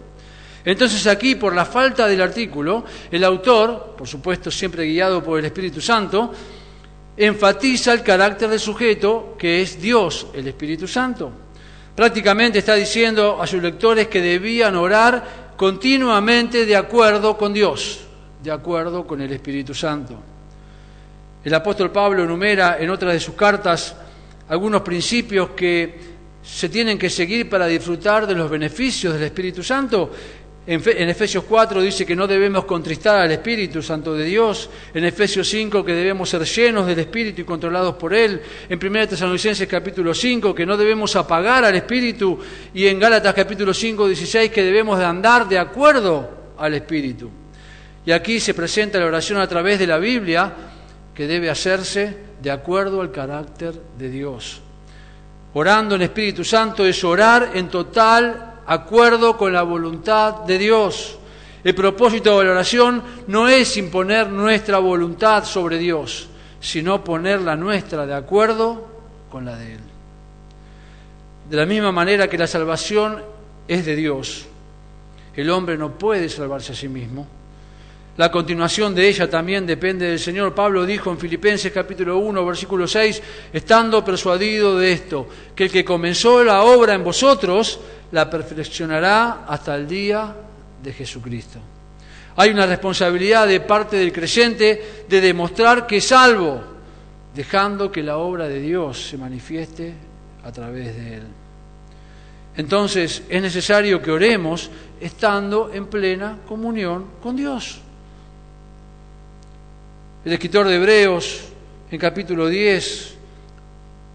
Entonces 0.64 1.04
aquí, 1.08 1.34
por 1.34 1.52
la 1.52 1.64
falta 1.64 2.06
del 2.06 2.20
artículo, 2.20 2.84
el 3.10 3.24
autor, 3.24 3.96
por 3.98 4.06
supuesto 4.06 4.48
siempre 4.48 4.86
guiado 4.86 5.20
por 5.20 5.40
el 5.40 5.46
Espíritu 5.46 5.80
Santo, 5.80 6.32
enfatiza 7.16 7.92
el 7.92 8.04
carácter 8.04 8.48
del 8.48 8.60
sujeto, 8.60 9.34
que 9.36 9.60
es 9.60 9.82
Dios, 9.82 10.28
el 10.34 10.46
Espíritu 10.46 10.86
Santo. 10.86 11.32
Prácticamente 11.96 12.60
está 12.60 12.76
diciendo 12.76 13.42
a 13.42 13.46
sus 13.46 13.60
lectores 13.60 14.06
que 14.06 14.22
debían 14.22 14.76
orar 14.76 15.39
continuamente 15.60 16.64
de 16.64 16.74
acuerdo 16.74 17.36
con 17.36 17.52
Dios, 17.52 18.00
de 18.42 18.50
acuerdo 18.50 19.06
con 19.06 19.20
el 19.20 19.30
Espíritu 19.30 19.74
Santo. 19.74 20.18
El 21.44 21.52
apóstol 21.52 21.92
Pablo 21.92 22.24
enumera 22.24 22.78
en 22.80 22.88
otra 22.88 23.12
de 23.12 23.20
sus 23.20 23.34
cartas 23.34 23.94
algunos 24.48 24.80
principios 24.80 25.50
que 25.50 26.00
se 26.42 26.70
tienen 26.70 26.98
que 26.98 27.10
seguir 27.10 27.50
para 27.50 27.66
disfrutar 27.66 28.26
de 28.26 28.36
los 28.36 28.48
beneficios 28.48 29.12
del 29.12 29.24
Espíritu 29.24 29.62
Santo 29.62 30.10
en 30.66 31.08
Efesios 31.08 31.44
4 31.44 31.80
dice 31.80 32.04
que 32.04 32.14
no 32.14 32.26
debemos 32.26 32.64
contristar 32.64 33.18
al 33.18 33.32
Espíritu 33.32 33.82
Santo 33.82 34.14
de 34.14 34.24
Dios. 34.24 34.68
En 34.92 35.04
Efesios 35.04 35.48
5 35.48 35.84
que 35.84 35.94
debemos 35.94 36.28
ser 36.28 36.44
llenos 36.44 36.86
del 36.86 36.98
Espíritu 36.98 37.40
y 37.40 37.44
controlados 37.44 37.96
por 37.96 38.12
Él. 38.12 38.40
En 38.68 38.78
1 38.78 39.08
Tesalonicenses 39.08 39.66
capítulo 39.66 40.12
5 40.12 40.54
que 40.54 40.66
no 40.66 40.76
debemos 40.76 41.16
apagar 41.16 41.64
al 41.64 41.74
Espíritu. 41.74 42.38
Y 42.74 42.86
en 42.86 43.00
Gálatas 43.00 43.34
capítulo 43.34 43.72
5, 43.72 44.06
16 44.06 44.50
que 44.50 44.62
debemos 44.62 44.98
de 44.98 45.06
andar 45.06 45.48
de 45.48 45.58
acuerdo 45.58 46.30
al 46.58 46.74
Espíritu. 46.74 47.30
Y 48.04 48.12
aquí 48.12 48.38
se 48.38 48.54
presenta 48.54 48.98
la 48.98 49.06
oración 49.06 49.40
a 49.40 49.48
través 49.48 49.78
de 49.78 49.86
la 49.86 49.98
Biblia 49.98 50.52
que 51.14 51.26
debe 51.26 51.50
hacerse 51.50 52.16
de 52.40 52.50
acuerdo 52.50 53.00
al 53.00 53.10
carácter 53.10 53.74
de 53.98 54.10
Dios. 54.10 54.60
Orando 55.54 55.96
en 55.96 56.02
Espíritu 56.02 56.44
Santo 56.44 56.84
es 56.84 57.02
orar 57.02 57.52
en 57.54 57.68
total 57.68 58.49
acuerdo 58.66 59.36
con 59.36 59.52
la 59.52 59.62
voluntad 59.62 60.44
de 60.44 60.58
Dios. 60.58 61.18
El 61.62 61.74
propósito 61.74 62.38
de 62.38 62.46
la 62.46 62.52
oración 62.52 63.02
no 63.26 63.48
es 63.48 63.76
imponer 63.76 64.28
nuestra 64.28 64.78
voluntad 64.78 65.44
sobre 65.44 65.78
Dios, 65.78 66.28
sino 66.60 67.04
poner 67.04 67.40
la 67.42 67.56
nuestra 67.56 68.06
de 68.06 68.14
acuerdo 68.14 68.88
con 69.30 69.44
la 69.44 69.56
de 69.56 69.74
Él. 69.74 69.80
De 71.50 71.56
la 71.56 71.66
misma 71.66 71.92
manera 71.92 72.28
que 72.28 72.38
la 72.38 72.46
salvación 72.46 73.22
es 73.68 73.84
de 73.84 73.96
Dios, 73.96 74.46
el 75.34 75.50
hombre 75.50 75.76
no 75.76 75.92
puede 75.92 76.28
salvarse 76.28 76.72
a 76.72 76.76
sí 76.76 76.88
mismo. 76.88 77.26
La 78.16 78.30
continuación 78.30 78.94
de 78.94 79.08
ella 79.08 79.30
también 79.30 79.66
depende 79.66 80.06
del 80.06 80.18
Señor. 80.18 80.54
Pablo 80.54 80.84
dijo 80.84 81.10
en 81.10 81.18
Filipenses 81.18 81.72
capítulo 81.72 82.18
1, 82.18 82.44
versículo 82.44 82.86
6, 82.86 83.22
estando 83.52 84.04
persuadido 84.04 84.76
de 84.76 84.92
esto, 84.92 85.28
que 85.54 85.64
el 85.64 85.70
que 85.70 85.84
comenzó 85.84 86.42
la 86.44 86.62
obra 86.62 86.94
en 86.94 87.04
vosotros, 87.04 87.80
la 88.12 88.28
perfeccionará 88.28 89.44
hasta 89.46 89.74
el 89.76 89.86
día 89.86 90.34
de 90.82 90.92
Jesucristo. 90.92 91.60
Hay 92.36 92.50
una 92.50 92.66
responsabilidad 92.66 93.46
de 93.46 93.60
parte 93.60 93.96
del 93.96 94.12
creyente 94.12 95.04
de 95.08 95.20
demostrar 95.20 95.86
que 95.86 95.98
es 95.98 96.06
salvo, 96.06 96.62
dejando 97.34 97.92
que 97.92 98.02
la 98.02 98.18
obra 98.18 98.48
de 98.48 98.60
Dios 98.60 99.08
se 99.08 99.16
manifieste 99.16 99.94
a 100.44 100.52
través 100.52 100.96
de 100.96 101.14
él. 101.16 101.22
Entonces 102.56 103.22
es 103.28 103.42
necesario 103.42 104.02
que 104.02 104.10
oremos 104.10 104.70
estando 105.00 105.70
en 105.72 105.86
plena 105.86 106.38
comunión 106.46 107.06
con 107.22 107.36
Dios. 107.36 107.80
El 110.22 110.34
escritor 110.34 110.68
de 110.68 110.76
Hebreos, 110.76 111.40
en 111.90 111.98
capítulo 111.98 112.46
10, 112.46 113.14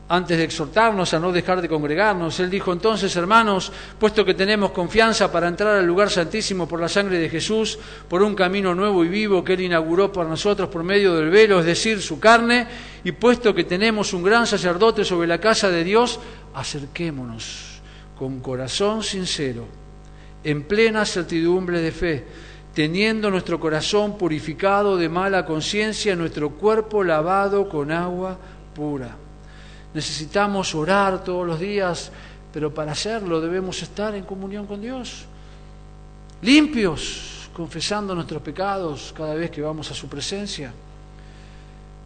antes 0.07 0.37
de 0.37 0.43
exhortarnos 0.43 1.11
a 1.15 1.19
no 1.19 1.31
dejar 1.31 1.63
de 1.63 1.67
congregarnos, 1.67 2.39
él 2.39 2.51
dijo 2.51 2.71
entonces, 2.71 3.15
hermanos, 3.15 3.71
puesto 3.97 4.23
que 4.23 4.35
tenemos 4.35 4.69
confianza 4.69 5.31
para 5.31 5.47
entrar 5.47 5.75
al 5.75 5.87
lugar 5.87 6.11
santísimo 6.11 6.67
por 6.67 6.79
la 6.79 6.89
sangre 6.89 7.17
de 7.17 7.27
Jesús, 7.27 7.79
por 8.07 8.21
un 8.21 8.35
camino 8.35 8.75
nuevo 8.75 9.03
y 9.03 9.07
vivo 9.07 9.43
que 9.43 9.53
él 9.53 9.61
inauguró 9.61 10.13
para 10.13 10.29
nosotros 10.29 10.69
por 10.69 10.83
medio 10.83 11.15
del 11.15 11.31
velo, 11.31 11.59
es 11.59 11.65
decir, 11.65 11.99
su 11.99 12.19
carne, 12.19 12.67
y 13.03 13.11
puesto 13.11 13.55
que 13.55 13.63
tenemos 13.63 14.13
un 14.13 14.21
gran 14.21 14.45
sacerdote 14.45 15.03
sobre 15.03 15.27
la 15.27 15.39
casa 15.39 15.71
de 15.71 15.83
Dios, 15.83 16.19
acerquémonos 16.53 17.81
con 18.15 18.41
corazón 18.41 19.01
sincero, 19.01 19.65
en 20.43 20.65
plena 20.65 21.03
certidumbre 21.03 21.81
de 21.81 21.91
fe, 21.91 22.25
teniendo 22.75 23.31
nuestro 23.31 23.57
corazón 23.57 24.17
purificado 24.17 24.97
de 24.97 25.07
mala 25.07 25.45
conciencia, 25.45 26.13
nuestro 26.13 26.49
cuerpo 26.49 27.05
lavado 27.05 27.69
con 27.69 27.89
agua 27.89 28.38
pura. 28.75 29.15
Necesitamos 29.93 30.75
orar 30.75 31.23
todos 31.23 31.47
los 31.47 31.57
días, 31.57 32.11
pero 32.53 32.73
para 32.73 32.91
hacerlo 32.91 33.39
debemos 33.39 33.81
estar 33.81 34.13
en 34.13 34.25
comunión 34.25 34.67
con 34.67 34.81
Dios, 34.81 35.25
limpios, 36.41 37.49
confesando 37.53 38.13
nuestros 38.13 38.41
pecados 38.41 39.13
cada 39.15 39.35
vez 39.35 39.49
que 39.49 39.61
vamos 39.61 39.89
a 39.89 39.93
su 39.93 40.09
presencia. 40.09 40.73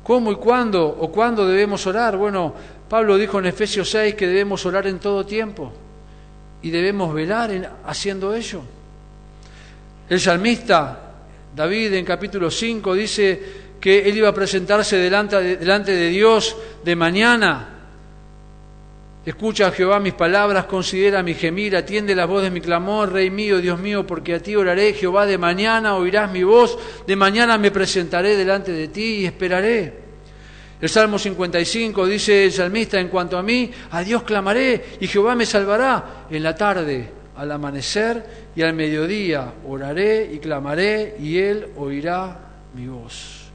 ¿Cómo 0.03 0.32
y 0.32 0.36
cuándo 0.36 0.88
o 0.88 1.12
cuándo 1.12 1.47
debemos 1.47 1.88
orar? 1.88 2.15
Bueno, 2.15 2.53
Pablo 2.88 3.17
dijo 3.17 3.39
en 3.39 3.47
Efesios 3.47 3.89
6 3.89 4.13
que 4.13 4.27
debemos 4.27 4.63
orar 4.67 4.86
en 4.86 4.99
todo 4.99 5.25
tiempo 5.25 5.71
y 6.62 6.69
debemos 6.69 7.12
velar 7.12 7.77
haciendo 7.84 8.36
ello. 8.36 8.62
El 10.10 10.19
salmista 10.19 11.10
David 11.56 11.93
en 11.93 12.06
capítulo 12.06 12.50
5 12.50 12.93
dice 12.95 13.41
que 13.80 14.10
él 14.10 14.17
iba 14.17 14.30
a 14.30 14.34
presentarse 14.34 14.98
delante 14.98 15.36
de, 15.41 15.58
delante 15.58 15.91
de 15.91 16.10
Dios 16.10 16.56
de 16.84 16.95
mañana. 16.95 17.76
Escucha, 19.26 19.72
Jehová, 19.72 20.00
mis 20.00 20.13
palabras, 20.13 20.65
considera 20.65 21.22
mi 21.22 21.36
gemir, 21.36 21.76
atiende 21.76 22.15
la 22.15 22.26
voz 22.26 22.41
de 22.41 22.50
mi 22.50 22.62
clamor, 22.62 23.12
Rey 23.12 23.30
mío, 23.30 23.60
Dios 23.60 23.80
mío, 23.80 24.08
porque 24.08 24.34
a 24.34 24.39
ti 24.41 24.56
oraré, 24.56 24.93
Jehová, 24.93 25.26
de 25.28 25.38
mañana 25.38 25.95
oirás 25.95 26.32
mi 26.32 26.43
voz, 26.43 26.78
de 27.06 27.15
mañana 27.15 27.58
me 27.58 27.69
presentaré 27.69 28.36
delante 28.36 28.72
de 28.72 28.88
ti 28.88 29.17
y 29.17 29.26
esperaré. 29.26 29.93
El 30.82 30.89
Salmo 30.89 31.19
55 31.19 32.08
dice 32.08 32.45
el 32.45 32.52
salmista, 32.52 33.00
en 33.00 33.10
cuanto 33.10 33.38
a 33.38 33.43
mí, 33.43 33.69
a 33.91 34.02
Dios 34.02 34.24
clamaré 34.24 34.98
y 35.00 35.08
Jehová 35.08 35.36
me 35.36 35.45
salvará 35.45 36.26
en 36.32 36.41
la 36.41 36.56
tarde 36.56 37.18
al 37.39 37.54
amanecer 37.54 38.52
y 38.54 38.62
al 38.63 38.73
mediodía 38.73 39.54
oraré 39.65 40.30
y 40.34 40.39
clamaré 40.39 41.15
y 41.21 41.38
Él 41.38 41.71
oirá 41.78 42.38
mi 42.75 42.86
voz. 42.88 43.45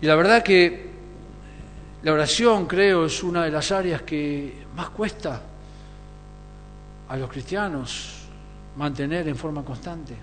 Y 0.00 0.06
la 0.06 0.14
verdad 0.14 0.44
que 0.44 0.86
la 2.04 2.12
oración, 2.12 2.66
creo, 2.66 3.06
es 3.06 3.24
una 3.24 3.44
de 3.44 3.50
las 3.50 3.72
áreas 3.72 4.02
que 4.02 4.64
más 4.76 4.90
cuesta 4.90 5.40
a 7.08 7.16
los 7.16 7.28
cristianos 7.28 8.20
mantener 8.76 9.26
en 9.26 9.34
forma 9.34 9.64
constante. 9.64 10.14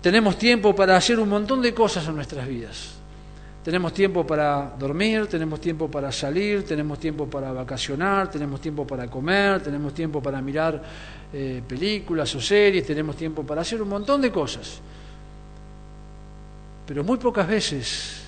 Tenemos 0.00 0.38
tiempo 0.38 0.76
para 0.76 0.96
hacer 0.96 1.18
un 1.18 1.28
montón 1.28 1.60
de 1.60 1.74
cosas 1.74 2.06
en 2.06 2.14
nuestras 2.14 2.46
vidas. 2.46 2.99
Tenemos 3.62 3.92
tiempo 3.92 4.26
para 4.26 4.72
dormir, 4.78 5.26
tenemos 5.26 5.60
tiempo 5.60 5.90
para 5.90 6.10
salir, 6.10 6.64
tenemos 6.64 6.98
tiempo 6.98 7.26
para 7.28 7.52
vacacionar, 7.52 8.30
tenemos 8.30 8.58
tiempo 8.58 8.86
para 8.86 9.06
comer, 9.06 9.62
tenemos 9.62 9.92
tiempo 9.92 10.22
para 10.22 10.40
mirar 10.40 10.82
eh, 11.30 11.62
películas 11.68 12.34
o 12.34 12.40
series, 12.40 12.86
tenemos 12.86 13.16
tiempo 13.16 13.44
para 13.44 13.60
hacer 13.60 13.82
un 13.82 13.88
montón 13.90 14.22
de 14.22 14.32
cosas. 14.32 14.80
Pero 16.86 17.04
muy 17.04 17.18
pocas 17.18 17.46
veces 17.46 18.22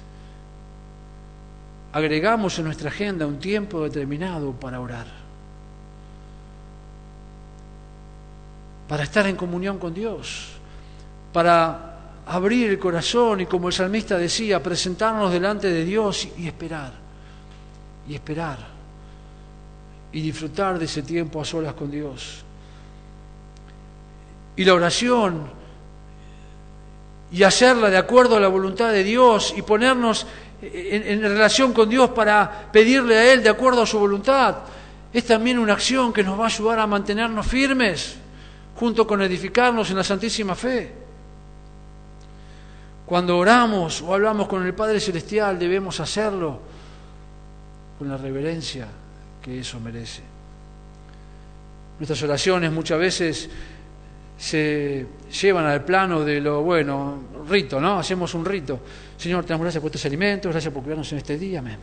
agregamos 1.93 2.59
en 2.59 2.67
nuestra 2.67 2.91
agenda 2.91 3.27
un 3.27 3.39
tiempo 3.39 3.85
determinado 3.85 4.53
para 4.53 4.81
orar, 4.81 5.07
para 8.87 9.05
estar 9.05 9.27
en 9.27 9.37
comunión 9.37 9.79
con 9.79 9.95
Dios, 9.95 10.51
para 11.33 11.92
abrir 12.27 12.71
el 12.71 12.79
corazón 12.79 13.41
y 13.41 13.47
como 13.47 13.69
el 13.69 13.75
salmista 13.75 14.17
decía, 14.17 14.63
presentarnos 14.63 15.33
delante 15.33 15.69
de 15.69 15.85
Dios 15.85 16.29
y 16.39 16.47
esperar, 16.47 16.93
y 18.09 18.15
esperar, 18.15 18.59
y 20.13 20.21
disfrutar 20.21 20.79
de 20.79 20.85
ese 20.85 21.03
tiempo 21.03 21.41
a 21.41 21.45
solas 21.45 21.75
con 21.75 21.91
Dios. 21.91 22.45
Y 24.55 24.65
la 24.65 24.75
oración, 24.75 25.51
y 27.33 27.43
hacerla 27.43 27.89
de 27.89 27.97
acuerdo 27.97 28.37
a 28.37 28.41
la 28.41 28.49
voluntad 28.49 28.93
de 28.93 29.03
Dios, 29.03 29.55
y 29.57 29.63
ponernos 29.63 30.27
en, 30.61 31.03
en 31.09 31.23
relación 31.23 31.73
con 31.73 31.89
Dios 31.89 32.11
para 32.11 32.69
pedirle 32.71 33.17
a 33.17 33.33
Él 33.33 33.43
de 33.43 33.49
acuerdo 33.49 33.83
a 33.83 33.87
su 33.87 33.99
voluntad, 33.99 34.59
es 35.13 35.27
también 35.27 35.59
una 35.59 35.73
acción 35.73 36.13
que 36.13 36.23
nos 36.23 36.39
va 36.39 36.45
a 36.45 36.47
ayudar 36.47 36.79
a 36.79 36.87
mantenernos 36.87 37.47
firmes, 37.47 38.17
junto 38.77 39.07
con 39.07 39.21
edificarnos 39.23 39.91
en 39.91 39.97
la 39.97 40.05
Santísima 40.05 40.55
Fe. 40.55 41.02
Cuando 43.07 43.37
oramos 43.37 44.03
o 44.03 44.15
hablamos 44.15 44.49
con 44.49 44.65
el 44.65 44.75
Padre 44.75 45.01
Celestial 45.01 45.59
debemos 45.59 45.99
hacerlo 46.01 46.61
con 47.99 48.09
la 48.09 48.17
reverencia 48.17 48.87
que 49.43 49.61
eso 49.61 49.81
merece. 49.81 50.23
Nuestras 51.99 52.23
oraciones 52.23 52.73
muchas 52.73 52.99
veces 52.99 53.51
se 54.39 55.07
llevan 55.41 55.67
al 55.67 55.85
plano 55.85 56.25
de 56.25 56.41
lo 56.41 56.63
bueno, 56.63 57.19
rito, 57.49 57.81
¿no? 57.81 57.99
Hacemos 57.99 58.35
un 58.35 58.45
rito. 58.45 58.81
Señor, 59.17 59.45
te 59.45 59.51
damos 59.51 59.65
gracias 59.65 59.81
por 59.81 59.89
estos 59.89 60.05
alimentos, 60.07 60.51
gracias 60.51 60.73
por 60.73 60.83
cuidarnos 60.83 61.11
en 61.13 61.19
este 61.19 61.39
día. 61.39 61.61
Amén. 61.61 61.79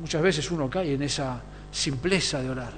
Muchas 0.00 0.22
veces 0.22 0.50
uno 0.50 0.70
cae 0.70 0.94
en 0.94 1.02
esa 1.02 1.40
simpleza 1.70 2.40
de 2.42 2.50
orar. 2.50 2.72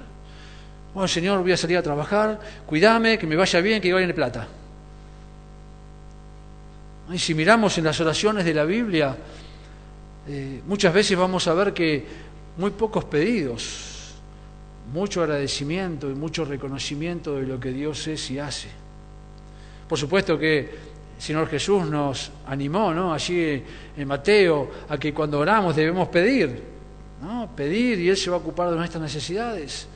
Bueno, 0.93 1.07
Señor, 1.07 1.41
voy 1.41 1.51
a 1.51 1.57
salir 1.57 1.77
a 1.77 1.81
trabajar, 1.81 2.39
cuídame, 2.65 3.17
que 3.17 3.25
me 3.25 3.35
vaya 3.35 3.61
bien, 3.61 3.81
que 3.81 3.91
gane 3.91 4.13
plata. 4.13 4.47
Y 7.13 7.19
si 7.19 7.33
miramos 7.33 7.77
en 7.77 7.83
las 7.85 7.99
oraciones 7.99 8.45
de 8.45 8.53
la 8.53 8.63
Biblia, 8.63 9.17
eh, 10.27 10.61
muchas 10.65 10.93
veces 10.93 11.17
vamos 11.17 11.47
a 11.47 11.53
ver 11.53 11.73
que 11.73 12.05
muy 12.57 12.71
pocos 12.71 13.05
pedidos, 13.05 14.13
mucho 14.93 15.21
agradecimiento 15.21 16.09
y 16.09 16.13
mucho 16.13 16.45
reconocimiento 16.45 17.35
de 17.35 17.43
lo 17.43 17.59
que 17.59 17.71
Dios 17.71 18.07
es 18.07 18.31
y 18.31 18.39
hace. 18.39 18.69
Por 19.89 19.97
supuesto 19.97 20.37
que 20.37 20.59
el 20.59 21.21
Señor 21.21 21.49
Jesús 21.49 21.85
nos 21.87 22.31
animó, 22.47 22.93
¿no? 22.93 23.13
Allí 23.13 23.61
en 23.97 24.07
Mateo, 24.07 24.71
a 24.87 24.97
que 24.97 25.13
cuando 25.13 25.39
oramos 25.39 25.75
debemos 25.75 26.07
pedir, 26.07 26.63
¿no? 27.21 27.49
Pedir 27.55 27.99
y 27.99 28.09
Él 28.09 28.17
se 28.17 28.29
va 28.29 28.37
a 28.37 28.39
ocupar 28.39 28.69
de 28.69 28.77
nuestras 28.77 29.01
necesidades. 29.03 29.87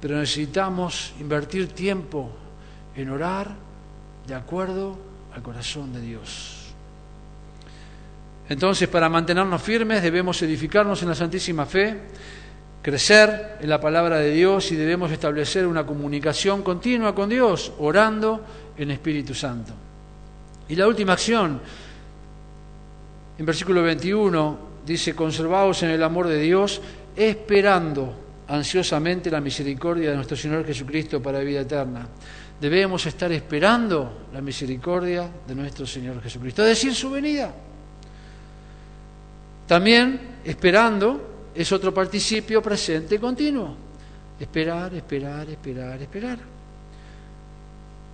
Pero 0.00 0.18
necesitamos 0.18 1.14
invertir 1.20 1.68
tiempo 1.68 2.30
en 2.94 3.08
orar 3.10 3.56
de 4.26 4.34
acuerdo 4.34 5.07
al 5.34 5.42
corazón 5.42 5.92
de 5.92 6.00
Dios. 6.00 6.58
Entonces, 8.48 8.88
para 8.88 9.08
mantenernos 9.08 9.60
firmes 9.60 10.02
debemos 10.02 10.40
edificarnos 10.42 11.02
en 11.02 11.08
la 11.08 11.14
Santísima 11.14 11.66
Fe, 11.66 11.96
crecer 12.80 13.58
en 13.60 13.68
la 13.68 13.80
palabra 13.80 14.18
de 14.18 14.30
Dios 14.30 14.72
y 14.72 14.76
debemos 14.76 15.12
establecer 15.12 15.66
una 15.66 15.84
comunicación 15.84 16.62
continua 16.62 17.14
con 17.14 17.28
Dios, 17.28 17.72
orando 17.78 18.42
en 18.76 18.90
Espíritu 18.90 19.34
Santo. 19.34 19.72
Y 20.68 20.76
la 20.76 20.86
última 20.86 21.12
acción, 21.12 21.60
en 23.36 23.44
versículo 23.44 23.82
21, 23.82 24.58
dice, 24.86 25.14
conservaos 25.14 25.82
en 25.82 25.90
el 25.90 26.02
amor 26.02 26.26
de 26.28 26.40
Dios, 26.40 26.80
esperando 27.14 28.14
ansiosamente 28.48 29.30
la 29.30 29.42
misericordia 29.42 30.10
de 30.10 30.16
nuestro 30.16 30.36
Señor 30.36 30.64
Jesucristo 30.64 31.20
para 31.22 31.40
vida 31.40 31.60
eterna 31.60 32.08
debemos 32.60 33.06
estar 33.06 33.30
esperando 33.32 34.28
la 34.32 34.40
misericordia 34.40 35.28
de 35.46 35.54
nuestro 35.54 35.86
Señor 35.86 36.20
Jesucristo, 36.22 36.62
es 36.62 36.68
decir, 36.68 36.94
su 36.94 37.10
venida. 37.10 37.52
También 39.66 40.38
esperando 40.44 41.50
es 41.54 41.70
otro 41.72 41.92
participio 41.92 42.62
presente 42.62 43.20
continuo. 43.20 43.76
Esperar, 44.40 44.94
esperar, 44.94 45.48
esperar, 45.48 46.00
esperar. 46.00 46.38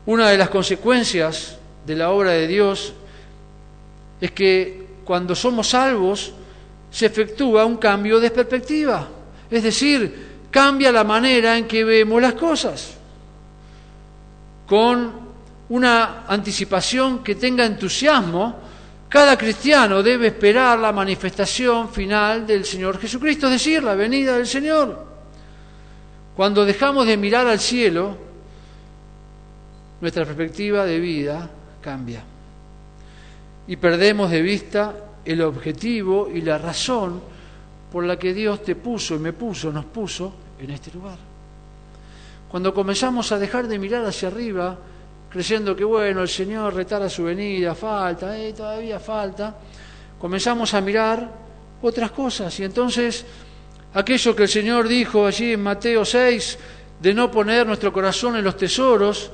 Una 0.07 0.29
de 0.29 0.39
las 0.39 0.51
consecuencias 0.51 1.59
de 1.87 1.97
la 1.97 2.11
obra 2.11 2.33
de 2.33 2.47
Dios 2.47 2.93
es 4.21 4.31
que 4.33 4.87
cuando 5.05 5.35
somos 5.35 5.69
salvos 5.69 6.33
se 6.91 7.07
efectúa 7.07 7.65
un 7.65 7.77
cambio 7.77 8.21
de 8.21 8.31
perspectiva, 8.31 9.09
es 9.51 9.63
decir, 9.63 10.47
cambia 10.51 10.93
la 10.93 11.05
manera 11.05 11.57
en 11.59 11.67
que 11.67 11.85
vemos 11.85 12.21
las 12.21 12.35
cosas 12.35 12.99
con 14.67 15.13
una 15.69 16.25
anticipación 16.27 17.23
que 17.23 17.35
tenga 17.35 17.65
entusiasmo, 17.65 18.61
cada 19.09 19.39
cristiano 19.39 20.03
debe 20.03 20.29
esperar 20.29 20.79
la 20.79 20.93
manifestación 20.93 21.89
final 21.89 22.47
del 22.47 22.65
Señor 22.65 22.99
Jesucristo, 22.99 23.47
es 23.47 23.53
decir, 23.53 23.83
la 23.83 23.95
venida 23.95 24.37
del 24.37 24.47
Señor. 24.47 25.07
Cuando 26.37 26.65
dejamos 26.65 27.07
de 27.07 27.17
mirar 27.17 27.47
al 27.47 27.61
cielo, 27.61 28.17
nuestra 30.01 30.25
perspectiva 30.25 30.85
de 30.85 30.99
vida 30.99 31.49
cambia 31.81 32.25
y 33.67 33.77
perdemos 33.77 34.31
de 34.31 34.43
vista 34.43 34.95
el 35.25 35.41
objetivo 35.43 36.29
y 36.33 36.41
la 36.43 36.59
razón 36.59 37.21
por 37.91 38.05
la 38.05 38.19
que 38.19 38.35
Dios 38.35 38.63
te 38.63 38.75
puso 38.75 39.15
y 39.15 39.19
me 39.19 39.33
puso, 39.33 39.73
nos 39.73 39.85
puso 39.87 40.35
en 40.59 40.71
este 40.71 40.91
lugar. 40.93 41.34
Cuando 42.55 42.73
comenzamos 42.73 43.33
a 43.33 43.39
dejar 43.41 43.67
de 43.67 43.81
mirar 43.81 44.05
hacia 44.05 44.29
arriba, 44.29 44.79
creyendo 45.29 45.75
que 45.75 45.83
bueno, 45.83 46.23
el 46.23 46.29
Señor 46.29 46.73
retará 46.73 47.09
su 47.09 47.25
venida, 47.25 47.75
falta, 47.75 48.39
eh, 48.39 48.53
todavía 48.53 49.01
falta, 49.01 49.57
comenzamos 50.21 50.73
a 50.73 50.81
mirar 50.81 51.29
otras 51.83 52.13
cosas 52.13 52.57
y 52.61 52.63
entonces 52.63 53.27
aquello 53.93 54.37
que 54.37 54.45
el 54.45 54.49
Señor 54.49 54.87
dijo 54.87 55.27
allí 55.27 55.55
en 55.55 55.65
Mateo 55.65 56.05
6, 56.05 56.59
de 57.03 57.13
no 57.13 57.29
poner 57.29 57.67
nuestro 57.67 57.93
corazón 57.93 58.37
en 58.37 58.45
los 58.45 58.57
tesoros, 58.57 59.33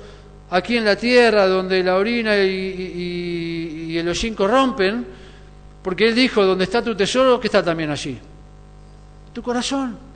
aquí 0.48 0.78
en 0.78 0.86
la 0.86 0.96
tierra 0.96 1.46
donde 1.46 1.82
la 1.82 1.96
orina 1.96 2.38
y, 2.38 3.98
el 3.98 4.08
hollín 4.08 4.34
corrompen, 4.34 5.06
porque 5.82 6.08
Él 6.08 6.14
dijo, 6.14 6.42
donde 6.42 6.64
está 6.64 6.82
tu 6.82 6.96
tesoro, 6.96 7.38
que 7.38 7.48
está 7.48 7.62
también 7.62 7.90
allí. 7.90 8.18
Tu 9.34 9.42
corazón. 9.42 10.09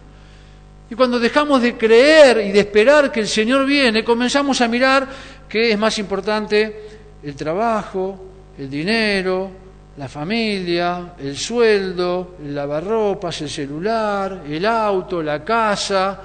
Y 0.91 0.95
cuando 0.95 1.19
dejamos 1.19 1.63
de 1.63 1.77
creer 1.77 2.39
y 2.47 2.53
de 2.53 2.61
esperar 2.61 3.11
que 3.11 3.21
el 3.21 3.29
Señor 3.29 3.65
viene, 3.65 4.05
comenzamos 4.05 4.61
a 4.61 4.69
mirar 4.69 5.09
que 5.49 5.73
es 5.73 5.79
más 5.79 5.99
importante 5.99 6.89
el 7.23 7.35
trabajo, 7.35 8.21
el 8.59 8.69
dinero, 8.69 9.51
la 9.97 10.09
familia, 10.09 11.15
el 11.19 11.37
sueldo, 11.37 12.37
el 12.43 12.55
lavarropas, 12.55 13.41
el 13.43 13.49
celular, 13.49 14.43
el 14.47 14.67
auto, 14.67 15.23
la 15.23 15.43
casa. 15.43 16.21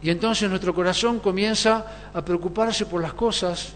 Y 0.00 0.10
entonces 0.10 0.48
nuestro 0.48 0.74
corazón 0.74 1.18
comienza 1.18 2.10
a 2.14 2.24
preocuparse 2.24 2.86
por 2.86 3.02
las 3.02 3.12
cosas 3.12 3.74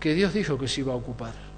que 0.00 0.14
Dios 0.14 0.34
dijo 0.34 0.58
que 0.58 0.66
se 0.66 0.80
iba 0.80 0.92
a 0.92 0.96
ocupar. 0.96 1.53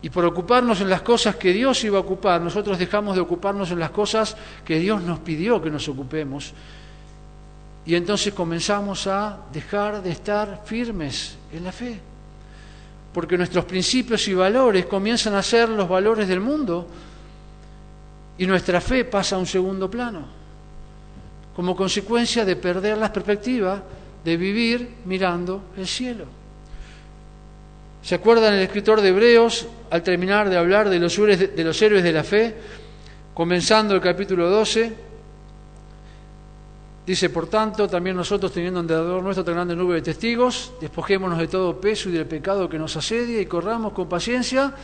Y 0.00 0.10
por 0.10 0.24
ocuparnos 0.24 0.80
en 0.80 0.90
las 0.90 1.02
cosas 1.02 1.36
que 1.36 1.52
Dios 1.52 1.82
iba 1.84 1.98
a 1.98 2.02
ocupar, 2.02 2.40
nosotros 2.40 2.78
dejamos 2.78 3.16
de 3.16 3.20
ocuparnos 3.20 3.70
en 3.70 3.80
las 3.80 3.90
cosas 3.90 4.36
que 4.64 4.78
Dios 4.78 5.02
nos 5.02 5.18
pidió 5.20 5.60
que 5.60 5.70
nos 5.70 5.88
ocupemos. 5.88 6.52
Y 7.84 7.94
entonces 7.94 8.32
comenzamos 8.32 9.06
a 9.06 9.38
dejar 9.52 10.02
de 10.02 10.10
estar 10.10 10.62
firmes 10.64 11.36
en 11.52 11.64
la 11.64 11.72
fe 11.72 12.00
porque 13.12 13.36
nuestros 13.36 13.64
principios 13.64 14.28
y 14.28 14.34
valores 14.34 14.86
comienzan 14.86 15.34
a 15.34 15.42
ser 15.42 15.68
los 15.68 15.88
valores 15.88 16.28
del 16.28 16.40
mundo 16.40 16.86
y 18.36 18.46
nuestra 18.46 18.80
fe 18.80 19.04
pasa 19.04 19.34
a 19.34 19.38
un 19.40 19.46
segundo 19.46 19.90
plano, 19.90 20.24
como 21.56 21.74
consecuencia 21.74 22.44
de 22.44 22.54
perder 22.54 22.98
la 22.98 23.12
perspectiva 23.12 23.82
de 24.24 24.36
vivir 24.36 24.96
mirando 25.04 25.62
el 25.76 25.88
cielo. 25.88 26.37
¿Se 28.02 28.14
acuerdan 28.14 28.54
el 28.54 28.60
escritor 28.60 29.00
de 29.00 29.08
Hebreos 29.08 29.66
al 29.90 30.02
terminar 30.02 30.48
de 30.48 30.56
hablar 30.56 30.88
de 30.88 30.98
los, 30.98 31.18
héroes 31.18 32.04
de 32.04 32.12
la 32.12 32.24
fe, 32.24 32.54
comenzando 33.34 33.94
el 33.94 34.00
capítulo 34.00 34.48
12? 34.48 35.08
Dice, 37.06 37.30
por 37.30 37.48
tanto, 37.48 37.88
también 37.88 38.16
nosotros, 38.16 38.52
teniendo 38.52 38.80
en 38.80 38.86
derredor 38.86 39.22
nuestro 39.22 39.44
tan 39.44 39.54
grande 39.54 39.74
nube 39.74 39.96
de 39.96 40.02
testigos, 40.02 40.72
despojémonos 40.80 41.38
de 41.38 41.48
todo 41.48 41.80
peso 41.80 42.10
y 42.10 42.12
del 42.12 42.26
pecado 42.26 42.68
que 42.68 42.78
nos 42.78 42.96
asedia 42.96 43.40
y 43.40 43.46
corramos 43.46 43.92
con 43.94 44.08
paciencia 44.08 44.74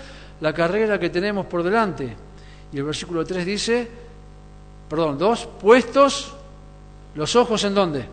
la 0.40 0.52
carrera 0.52 0.98
que 0.98 1.10
tenemos 1.10 1.46
por 1.46 1.62
delante. 1.62 2.16
Y 2.72 2.78
el 2.78 2.84
versículo 2.84 3.24
3 3.24 3.46
dice, 3.46 3.88
perdón, 4.88 5.18
dos, 5.18 5.46
puestos 5.60 6.34
los 7.14 7.36
ojos 7.36 7.62
en 7.64 7.74
dónde? 7.74 8.06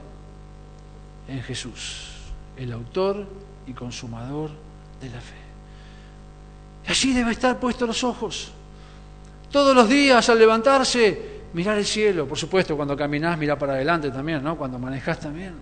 En 1.28 1.42
Jesús, 1.42 2.10
el 2.58 2.74
autor 2.74 3.26
y 3.66 3.74
consumador 3.74 4.52
de 5.02 5.10
la 5.10 5.20
fe. 5.20 5.42
Allí 6.88 7.14
debe 7.14 7.32
estar 7.32 7.60
puestos 7.60 7.88
los 7.88 8.04
ojos. 8.04 8.52
Todos 9.52 9.76
los 9.76 9.88
días 9.90 10.28
al 10.30 10.40
levantarse, 10.40 11.42
mirar 11.54 11.78
el 11.78 11.86
cielo, 11.86 12.28
por 12.28 12.38
supuesto, 12.38 12.76
cuando 12.76 12.96
caminás, 12.96 13.38
mirar 13.38 13.58
para 13.58 13.74
adelante 13.74 14.10
también, 14.12 14.44
¿no? 14.44 14.58
Cuando 14.58 14.80
manejás 14.80 15.20
también. 15.20 15.54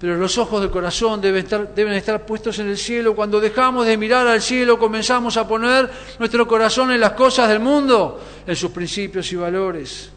Pero 0.00 0.16
los 0.16 0.36
ojos 0.38 0.60
del 0.60 0.70
corazón 0.70 1.20
deben 1.20 1.44
estar, 1.44 1.74
deben 1.74 1.94
estar 1.94 2.26
puestos 2.26 2.58
en 2.58 2.68
el 2.68 2.76
cielo. 2.76 3.14
Cuando 3.14 3.40
dejamos 3.40 3.86
de 3.86 3.96
mirar 3.96 4.26
al 4.26 4.42
cielo, 4.42 4.78
comenzamos 4.78 5.36
a 5.36 5.46
poner 5.46 5.90
nuestro 6.18 6.46
corazón 6.46 6.90
en 6.90 7.00
las 7.00 7.12
cosas 7.12 7.48
del 7.48 7.60
mundo, 7.60 8.20
en 8.46 8.56
sus 8.56 8.70
principios 8.70 9.32
y 9.32 9.36
valores. 9.36 10.10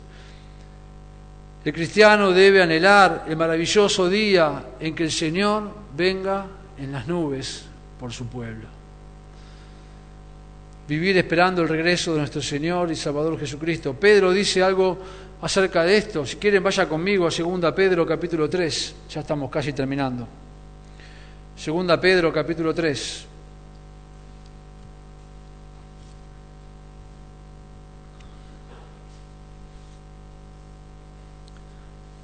El 1.63 1.73
cristiano 1.73 2.31
debe 2.31 2.61
anhelar 2.61 3.25
el 3.27 3.35
maravilloso 3.35 4.09
día 4.09 4.63
en 4.79 4.95
que 4.95 5.03
el 5.03 5.11
Señor 5.11 5.69
venga 5.95 6.45
en 6.77 6.91
las 6.91 7.07
nubes 7.07 7.65
por 7.99 8.11
su 8.11 8.27
pueblo 8.27 8.77
vivir 10.87 11.17
esperando 11.17 11.61
el 11.61 11.67
regreso 11.67 12.13
de 12.13 12.19
nuestro 12.19 12.41
Señor 12.41 12.89
y 12.91 12.95
Salvador 12.95 13.37
Jesucristo. 13.37 13.93
Pedro 13.93 14.31
dice 14.31 14.63
algo 14.63 14.97
acerca 15.41 15.83
de 15.83 15.97
esto. 15.97 16.25
Si 16.25 16.37
quieren, 16.37 16.63
vaya 16.63 16.87
conmigo 16.87 17.27
a 17.27 17.29
2 17.29 17.73
Pedro 17.73 18.05
capítulo 18.05 18.49
3. 18.49 18.95
Ya 19.09 19.19
estamos 19.19 19.51
casi 19.51 19.73
terminando. 19.73 20.27
2 21.63 21.97
Pedro 21.99 22.31
capítulo 22.31 22.73
3. 22.73 23.25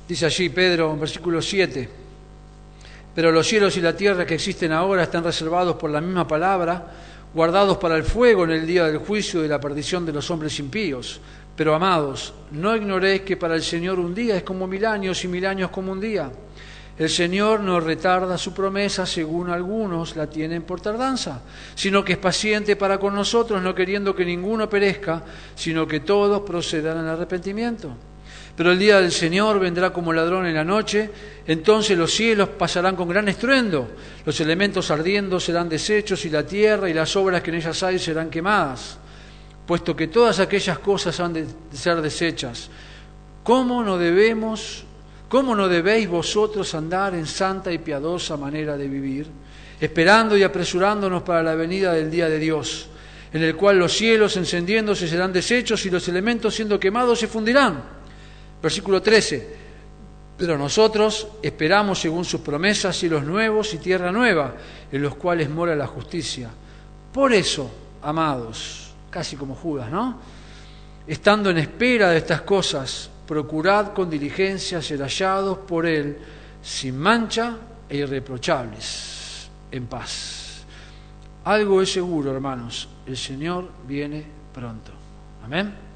Dice 0.07 0.25
allí 0.25 0.49
Pedro 0.49 0.95
versículo 0.95 1.41
7, 1.41 1.89
pero 3.15 3.31
los 3.31 3.47
cielos 3.47 3.77
y 3.77 3.81
la 3.81 3.95
tierra 3.95 4.25
que 4.25 4.35
existen 4.35 4.71
ahora 4.71 5.03
están 5.03 5.23
reservados 5.23 5.75
por 5.75 5.89
la 5.89 6.01
misma 6.01 6.27
palabra 6.27 6.87
guardados 7.33 7.77
para 7.77 7.95
el 7.95 8.03
fuego 8.03 8.43
en 8.43 8.51
el 8.51 8.67
día 8.67 8.85
del 8.85 8.97
juicio 8.97 9.43
y 9.43 9.47
la 9.47 9.59
perdición 9.59 10.05
de 10.05 10.13
los 10.13 10.29
hombres 10.29 10.59
impíos. 10.59 11.19
Pero 11.55 11.75
amados, 11.75 12.33
no 12.51 12.75
ignoréis 12.75 13.21
que 13.21 13.37
para 13.37 13.55
el 13.55 13.63
Señor 13.63 13.99
un 13.99 14.13
día 14.13 14.37
es 14.37 14.43
como 14.43 14.67
mil 14.67 14.85
años 14.85 15.23
y 15.23 15.27
mil 15.27 15.45
años 15.45 15.69
como 15.69 15.91
un 15.91 15.99
día. 15.99 16.31
El 16.97 17.09
Señor 17.09 17.59
no 17.61 17.79
retarda 17.79 18.37
su 18.37 18.53
promesa, 18.53 19.05
según 19.07 19.49
algunos 19.49 20.15
la 20.15 20.27
tienen 20.27 20.61
por 20.61 20.79
tardanza, 20.79 21.41
sino 21.73 22.03
que 22.03 22.13
es 22.13 22.19
paciente 22.19 22.75
para 22.75 22.99
con 22.99 23.15
nosotros, 23.15 23.61
no 23.63 23.73
queriendo 23.73 24.15
que 24.15 24.25
ninguno 24.25 24.69
perezca, 24.69 25.23
sino 25.55 25.87
que 25.87 26.01
todos 26.01 26.41
procedan 26.41 26.99
al 26.99 27.09
arrepentimiento. 27.09 27.95
Pero 28.55 28.71
el 28.71 28.79
día 28.79 29.01
del 29.01 29.11
Señor 29.11 29.59
vendrá 29.59 29.91
como 29.91 30.13
ladrón 30.13 30.45
en 30.45 30.53
la 30.53 30.63
noche, 30.63 31.09
entonces 31.47 31.97
los 31.97 32.13
cielos 32.13 32.49
pasarán 32.49 32.95
con 32.95 33.09
gran 33.09 33.27
estruendo, 33.27 33.89
los 34.25 34.39
elementos 34.39 34.91
ardiendo 34.91 35.39
serán 35.39 35.67
deshechos 35.67 36.23
y 36.25 36.29
la 36.29 36.45
tierra 36.45 36.87
y 36.87 36.93
las 36.93 37.15
obras 37.15 37.41
que 37.41 37.49
en 37.49 37.57
ellas 37.57 37.81
hay 37.81 37.97
serán 37.97 38.29
quemadas, 38.29 38.99
puesto 39.65 39.95
que 39.95 40.07
todas 40.07 40.39
aquellas 40.39 40.77
cosas 40.79 41.19
han 41.19 41.33
de 41.33 41.47
ser 41.71 41.99
deshechas. 42.01 42.69
¿Cómo 43.43 43.83
no 43.83 43.97
debemos, 43.97 44.83
cómo 45.27 45.55
no 45.55 45.67
debéis 45.67 46.07
vosotros 46.07 46.75
andar 46.75 47.15
en 47.15 47.25
santa 47.25 47.71
y 47.71 47.79
piadosa 47.79 48.37
manera 48.37 48.77
de 48.77 48.87
vivir, 48.87 49.25
esperando 49.81 50.37
y 50.37 50.43
apresurándonos 50.43 51.23
para 51.23 51.41
la 51.41 51.55
venida 51.55 51.91
del 51.93 52.11
día 52.11 52.29
de 52.29 52.37
Dios? 52.39 52.89
en 53.33 53.41
el 53.41 53.55
cual 53.55 53.79
los 53.79 53.91
cielos 53.91 54.37
encendiéndose 54.37 55.07
serán 55.07 55.33
deshechos 55.33 55.83
y 55.87 55.89
los 55.89 56.07
elementos 56.07 56.53
siendo 56.53 56.79
quemados 56.79 57.17
se 57.17 57.27
fundirán. 57.27 58.02
Versículo 58.63 59.01
13. 59.01 59.63
Pero 60.37 60.57
nosotros 60.57 61.27
esperamos 61.41 61.99
según 61.99 62.23
sus 62.23 62.39
promesas 62.39 62.97
cielos 62.97 63.23
nuevos 63.23 63.73
y 63.73 63.77
tierra 63.77 64.09
nueva, 64.09 64.55
en 64.89 65.01
los 65.01 65.15
cuales 65.15 65.49
mora 65.49 65.75
la 65.75 65.85
justicia. 65.85 66.49
Por 67.11 67.33
eso, 67.33 67.69
amados, 68.01 68.93
casi 69.09 69.35
como 69.35 69.55
Judas, 69.55 69.91
¿no? 69.91 70.17
Estando 71.05 71.49
en 71.49 71.57
espera 71.57 72.09
de 72.09 72.19
estas 72.19 72.41
cosas, 72.41 73.09
procurad 73.27 73.91
con 73.91 74.09
diligencia 74.09 74.81
ser 74.81 75.01
hallados 75.01 75.57
por 75.59 75.85
Él, 75.85 76.17
sin 76.63 76.97
mancha 76.97 77.57
e 77.89 77.97
irreprochables, 77.97 79.49
en 79.71 79.87
paz. 79.87 80.63
Algo 81.43 81.81
es 81.81 81.91
seguro, 81.91 82.31
hermanos, 82.31 82.87
el 83.05 83.17
Señor 83.17 83.69
viene 83.85 84.23
pronto. 84.53 84.93
Amén. 85.43 85.92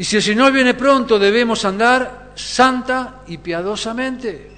Y 0.00 0.04
si 0.04 0.16
el 0.16 0.22
Señor 0.22 0.50
viene 0.50 0.72
pronto, 0.72 1.18
debemos 1.18 1.62
andar 1.66 2.32
santa 2.34 3.20
y 3.26 3.36
piadosamente. 3.36 4.50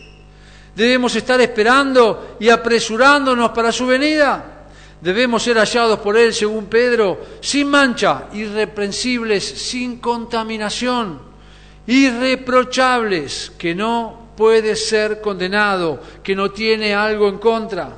Debemos 0.73 1.17
estar 1.17 1.41
esperando 1.41 2.37
y 2.39 2.49
apresurándonos 2.49 3.51
para 3.51 3.73
su 3.73 3.85
venida. 3.85 4.69
Debemos 5.01 5.43
ser 5.43 5.57
hallados 5.57 5.99
por 5.99 6.17
Él, 6.17 6.33
según 6.33 6.67
Pedro, 6.67 7.21
sin 7.41 7.67
mancha, 7.67 8.29
irreprensibles, 8.33 9.43
sin 9.43 9.99
contaminación, 9.99 11.21
irreprochables, 11.89 13.51
que 13.59 13.75
no 13.75 14.29
puede 14.37 14.77
ser 14.77 15.21
condenado, 15.21 16.01
que 16.23 16.37
no 16.37 16.53
tiene 16.53 16.95
algo 16.95 17.29
en 17.29 17.39
contra. 17.39 17.97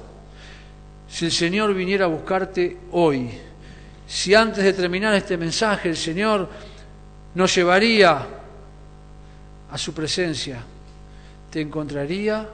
Si 1.07 1.27
el 1.27 1.33
Señor 1.33 1.75
viniera 1.75 2.07
a 2.07 2.09
buscarte 2.09 2.79
hoy, 2.93 3.29
si 4.07 4.35
antes 4.35 4.65
de 4.65 4.73
terminar 4.73 5.13
este 5.13 5.37
mensaje 5.37 5.91
el 5.91 5.97
Señor 5.99 6.49
nos 7.35 7.55
llevaría 7.55 8.27
a 9.71 9.79
su 9.79 9.93
presencia, 9.93 10.63
te 11.51 11.61
encontraría 11.61 12.49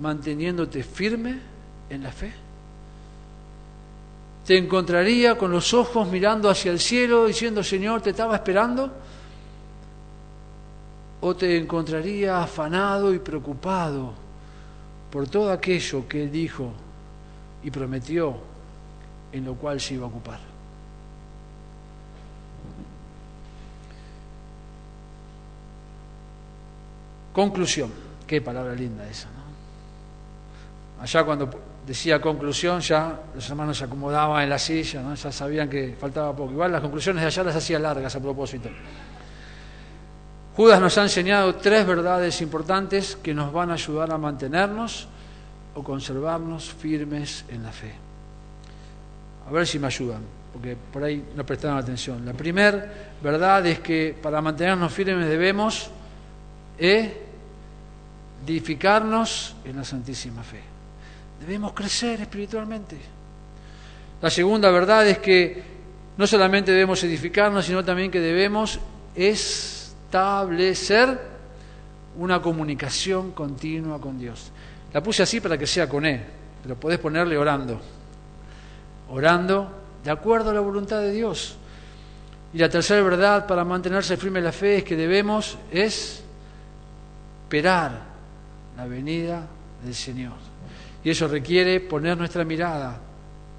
manteniéndote 0.00 0.82
firme 0.82 1.38
en 1.88 2.02
la 2.02 2.10
fe. 2.10 2.32
Te 4.46 4.58
encontraría 4.58 5.38
con 5.38 5.52
los 5.52 5.72
ojos 5.72 6.08
mirando 6.08 6.50
hacia 6.50 6.72
el 6.72 6.80
cielo 6.80 7.26
diciendo, 7.26 7.62
Señor, 7.62 8.02
te 8.02 8.10
estaba 8.10 8.34
esperando. 8.34 8.90
O 11.20 11.36
te 11.36 11.56
encontraría 11.56 12.42
afanado 12.42 13.14
y 13.14 13.20
preocupado 13.20 14.12
por 15.10 15.28
todo 15.28 15.52
aquello 15.52 16.08
que 16.08 16.24
Él 16.24 16.32
dijo 16.32 16.72
y 17.62 17.70
prometió 17.70 18.36
en 19.30 19.44
lo 19.44 19.54
cual 19.54 19.80
se 19.80 19.94
iba 19.94 20.06
a 20.06 20.08
ocupar. 20.08 20.51
Conclusión. 27.32 27.90
Qué 28.26 28.40
palabra 28.40 28.74
linda 28.74 29.08
esa, 29.08 29.28
¿no? 29.28 29.42
Allá 31.02 31.24
cuando 31.24 31.50
decía 31.86 32.20
conclusión, 32.20 32.80
ya 32.80 33.20
los 33.34 33.48
hermanos 33.48 33.76
se 33.76 33.84
acomodaban 33.84 34.42
en 34.42 34.50
la 34.50 34.58
silla, 34.58 35.02
¿no? 35.02 35.14
ya 35.14 35.32
sabían 35.32 35.68
que 35.68 35.96
faltaba 35.98 36.34
poco. 36.34 36.52
Igual 36.52 36.72
las 36.72 36.80
conclusiones 36.80 37.22
de 37.22 37.26
allá 37.26 37.42
las 37.42 37.56
hacía 37.56 37.78
largas 37.78 38.14
a 38.14 38.20
propósito. 38.20 38.68
Judas 40.56 40.80
nos 40.80 40.96
ha 40.98 41.02
enseñado 41.02 41.54
tres 41.56 41.86
verdades 41.86 42.40
importantes 42.42 43.16
que 43.16 43.34
nos 43.34 43.52
van 43.52 43.70
a 43.70 43.74
ayudar 43.74 44.12
a 44.12 44.18
mantenernos 44.18 45.08
o 45.74 45.82
conservarnos 45.82 46.70
firmes 46.70 47.44
en 47.48 47.62
la 47.62 47.72
fe. 47.72 47.92
A 49.48 49.50
ver 49.50 49.66
si 49.66 49.78
me 49.78 49.86
ayudan, 49.86 50.20
porque 50.52 50.76
por 50.76 51.02
ahí 51.02 51.24
no 51.34 51.44
prestaron 51.44 51.78
atención. 51.78 52.24
La 52.24 52.34
primera 52.34 52.86
verdad 53.22 53.66
es 53.66 53.80
que 53.80 54.16
para 54.22 54.40
mantenernos 54.42 54.92
firmes 54.92 55.26
debemos 55.26 55.90
edificarnos 58.46 59.54
en 59.64 59.76
la 59.76 59.84
Santísima 59.84 60.42
Fe. 60.42 60.60
Debemos 61.40 61.72
crecer 61.72 62.20
espiritualmente. 62.20 62.96
La 64.20 64.30
segunda 64.30 64.70
verdad 64.70 65.06
es 65.08 65.18
que 65.18 65.62
no 66.16 66.26
solamente 66.26 66.72
debemos 66.72 67.02
edificarnos, 67.04 67.64
sino 67.64 67.84
también 67.84 68.10
que 68.10 68.20
debemos 68.20 68.78
establecer 69.14 70.12
una 72.18 72.42
comunicación 72.42 73.32
continua 73.32 74.00
con 74.00 74.18
Dios. 74.18 74.50
La 74.92 75.02
puse 75.02 75.22
así 75.22 75.40
para 75.40 75.56
que 75.56 75.66
sea 75.66 75.88
con 75.88 76.04
E, 76.04 76.20
pero 76.62 76.76
podés 76.76 76.98
ponerle 76.98 77.38
orando. 77.38 77.80
Orando 79.10 79.70
de 80.04 80.10
acuerdo 80.10 80.50
a 80.50 80.54
la 80.54 80.60
voluntad 80.60 81.00
de 81.00 81.12
Dios. 81.12 81.56
Y 82.52 82.58
la 82.58 82.68
tercera 82.68 83.00
verdad 83.02 83.46
para 83.46 83.64
mantenerse 83.64 84.16
firme 84.16 84.40
en 84.40 84.44
la 84.44 84.52
fe 84.52 84.78
es 84.78 84.84
que 84.84 84.96
debemos 84.96 85.56
es 85.70 86.22
esperar 87.52 87.92
la 88.78 88.86
venida 88.86 89.46
del 89.84 89.94
Señor. 89.94 90.32
Y 91.04 91.10
eso 91.10 91.28
requiere 91.28 91.80
poner 91.80 92.16
nuestra 92.16 92.44
mirada 92.46 92.98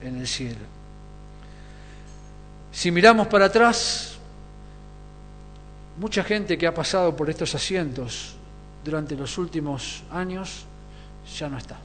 en 0.02 0.18
el 0.18 0.28
cielo. 0.28 0.66
Si 2.72 2.89
miramos 2.89 3.28
para 3.28 3.46
atrás, 3.46 4.18
mucha 6.00 6.24
gente 6.24 6.58
que 6.58 6.66
ha 6.66 6.74
pasado 6.74 7.16
por 7.16 7.30
estos 7.30 7.54
asientos 7.54 8.36
durante 8.84 9.16
los 9.16 9.38
últimos 9.38 10.02
años 10.10 10.66
ya 11.38 11.48
no 11.48 11.60
está. 11.60 11.78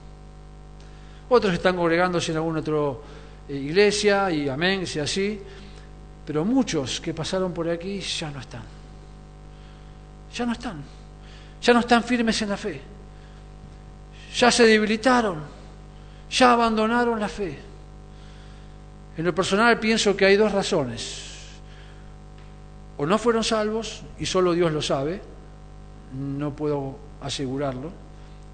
Otros 1.28 1.52
están 1.52 1.76
congregándose 1.76 2.32
en 2.32 2.38
alguna 2.38 2.60
otra 2.60 3.02
eh, 3.50 3.54
iglesia 3.54 4.30
y 4.30 4.48
amén, 4.48 4.86
sea 4.86 5.02
así, 5.02 5.38
pero 6.24 6.42
muchos 6.42 7.02
que 7.02 7.12
pasaron 7.12 7.52
por 7.52 7.68
aquí 7.68 8.00
ya 8.00 8.30
no 8.30 8.40
están. 8.40 8.62
Ya 10.34 10.46
no 10.46 10.52
están. 10.52 10.97
Ya 11.62 11.72
no 11.72 11.80
están 11.80 12.04
firmes 12.04 12.40
en 12.42 12.48
la 12.48 12.56
fe. 12.56 12.80
Ya 14.36 14.50
se 14.50 14.66
debilitaron. 14.66 15.42
Ya 16.30 16.52
abandonaron 16.52 17.18
la 17.18 17.28
fe. 17.28 17.58
En 19.16 19.24
lo 19.24 19.34
personal 19.34 19.78
pienso 19.78 20.16
que 20.16 20.26
hay 20.26 20.36
dos 20.36 20.52
razones. 20.52 21.24
O 22.96 23.06
no 23.06 23.18
fueron 23.18 23.44
salvos, 23.44 24.02
y 24.18 24.26
solo 24.26 24.52
Dios 24.52 24.72
lo 24.72 24.82
sabe, 24.82 25.20
no 26.12 26.54
puedo 26.54 26.98
asegurarlo 27.20 28.08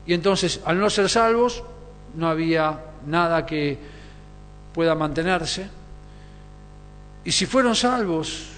y 0.06 0.12
entonces, 0.12 0.60
al 0.64 0.78
no 0.78 0.90
ser 0.90 1.08
salvos, 1.08 1.62
no 2.14 2.28
había 2.28 2.78
nada 3.06 3.46
que 3.46 3.78
pueda 4.72 4.94
mantenerse. 4.94 5.66
Y 7.24 7.32
si 7.32 7.46
fueron 7.46 7.74
salvos, 7.74 8.48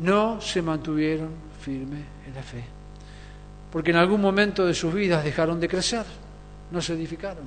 no 0.00 0.40
se 0.40 0.60
mantuvieron 0.60 1.30
firmes 1.60 2.04
en 2.26 2.34
la 2.34 2.42
fe. 2.42 2.64
Porque 3.72 3.90
en 3.90 3.96
algún 3.96 4.20
momento 4.20 4.66
de 4.66 4.74
sus 4.74 4.92
vidas 4.94 5.24
dejaron 5.24 5.60
de 5.60 5.68
crecer, 5.68 6.04
no 6.70 6.80
se 6.80 6.94
edificaron. 6.94 7.44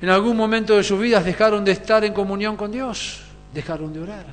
En 0.00 0.08
algún 0.08 0.36
momento 0.36 0.76
de 0.76 0.84
sus 0.84 1.00
vidas 1.00 1.24
dejaron 1.24 1.64
de 1.64 1.72
estar 1.72 2.04
en 2.04 2.12
comunión 2.12 2.56
con 2.56 2.70
Dios, 2.70 3.22
dejaron 3.52 3.92
de 3.92 4.00
orar. 4.00 4.26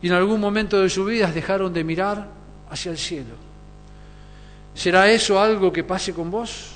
Y 0.00 0.06
en 0.06 0.14
algún 0.14 0.40
momento 0.40 0.80
de 0.80 0.88
sus 0.88 1.06
vidas 1.06 1.34
dejaron 1.34 1.72
de 1.72 1.84
mirar 1.84 2.28
hacia 2.70 2.92
el 2.92 2.98
cielo 2.98 3.50
¿Será 4.74 5.10
eso 5.10 5.40
algo 5.40 5.72
que 5.72 5.84
pase 5.84 6.14
con 6.14 6.30
vos? 6.30 6.70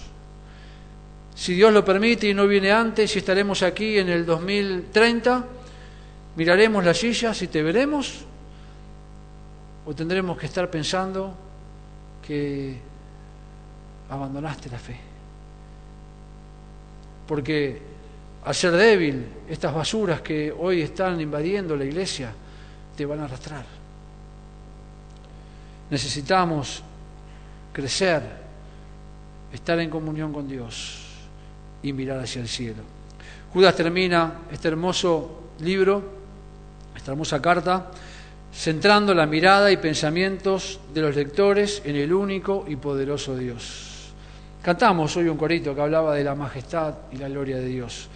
Si 1.35 1.55
Dios 1.55 1.73
lo 1.73 1.85
permite 1.85 2.29
y 2.29 2.35
no 2.35 2.47
viene 2.47 2.71
antes, 2.71 3.15
y 3.15 3.19
estaremos 3.19 3.63
aquí 3.63 3.99
en 3.99 4.09
el 4.09 4.27
2030, 4.27 5.45
miraremos 6.37 6.85
las 6.85 6.99
sillas 6.99 7.41
y 7.43 7.49
te 7.49 7.63
veremos, 7.63 8.25
o 9.87 9.95
tendremos 9.95 10.39
que 10.39 10.47
estar 10.47 10.71
pensando 10.71 11.35
que 12.27 12.79
abandonaste 14.09 14.71
la 14.71 14.79
fe. 14.79 14.97
Porque 17.27 17.81
al 18.45 18.55
ser 18.55 18.73
débil, 18.73 19.27
estas 19.49 19.75
basuras 19.75 20.21
que 20.21 20.53
hoy 20.53 20.83
están 20.83 21.21
invadiendo 21.21 21.77
la 21.77 21.85
iglesia 21.85 22.33
te 22.97 23.07
van 23.07 23.21
a 23.21 23.25
arrastrar. 23.25 23.65
Necesitamos 25.91 26.83
crecer, 27.73 28.23
estar 29.53 29.79
en 29.79 29.91
comunión 29.91 30.33
con 30.33 30.49
Dios 30.49 31.01
y 31.83 31.93
mirar 31.93 32.21
hacia 32.21 32.41
el 32.41 32.49
cielo. 32.49 32.83
Judas 33.53 33.75
termina 33.77 34.41
este 34.51 34.69
hermoso 34.69 35.51
libro, 35.61 36.03
esta 36.97 37.13
hermosa 37.13 37.41
carta, 37.41 37.91
centrando 38.55 39.13
la 39.15 39.27
mirada 39.27 39.71
y 39.73 39.77
pensamientos 39.77 40.79
de 40.93 41.01
los 41.01 41.17
lectores 41.17 41.83
en 41.85 41.97
el 41.97 42.13
único 42.13 42.65
y 42.69 42.77
poderoso 42.77 43.37
Dios. 43.37 44.13
Cantamos 44.63 45.17
hoy 45.17 45.29
un 45.29 45.37
corito 45.37 45.75
que 45.75 45.81
hablaba 45.81 46.15
de 46.15 46.25
la 46.25 46.35
majestad 46.35 46.95
y 47.13 47.17
la 47.17 47.29
gloria 47.29 47.57
de 47.57 47.67
Dios. 47.67 48.09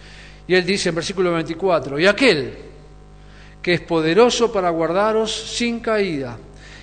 Y 0.47 0.55
él 0.55 0.65
dice 0.65 0.89
en 0.89 0.95
versículo 0.95 1.33
24, 1.33 1.99
y 1.99 2.07
aquel 2.07 2.57
que 3.61 3.73
es 3.73 3.81
poderoso 3.81 4.51
para 4.51 4.69
guardaros 4.69 5.31
sin 5.31 5.79
caída 5.79 6.37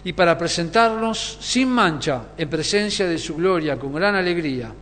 y 0.04 0.12
para 0.12 0.38
presentarnos 0.38 1.38
sin 1.40 1.68
mancha 1.68 2.26
en 2.36 2.48
presencia 2.48 3.08
de 3.08 3.18
su 3.18 3.34
gloria 3.34 3.78
con 3.78 3.94
gran 3.94 4.14
alegría 4.14 4.72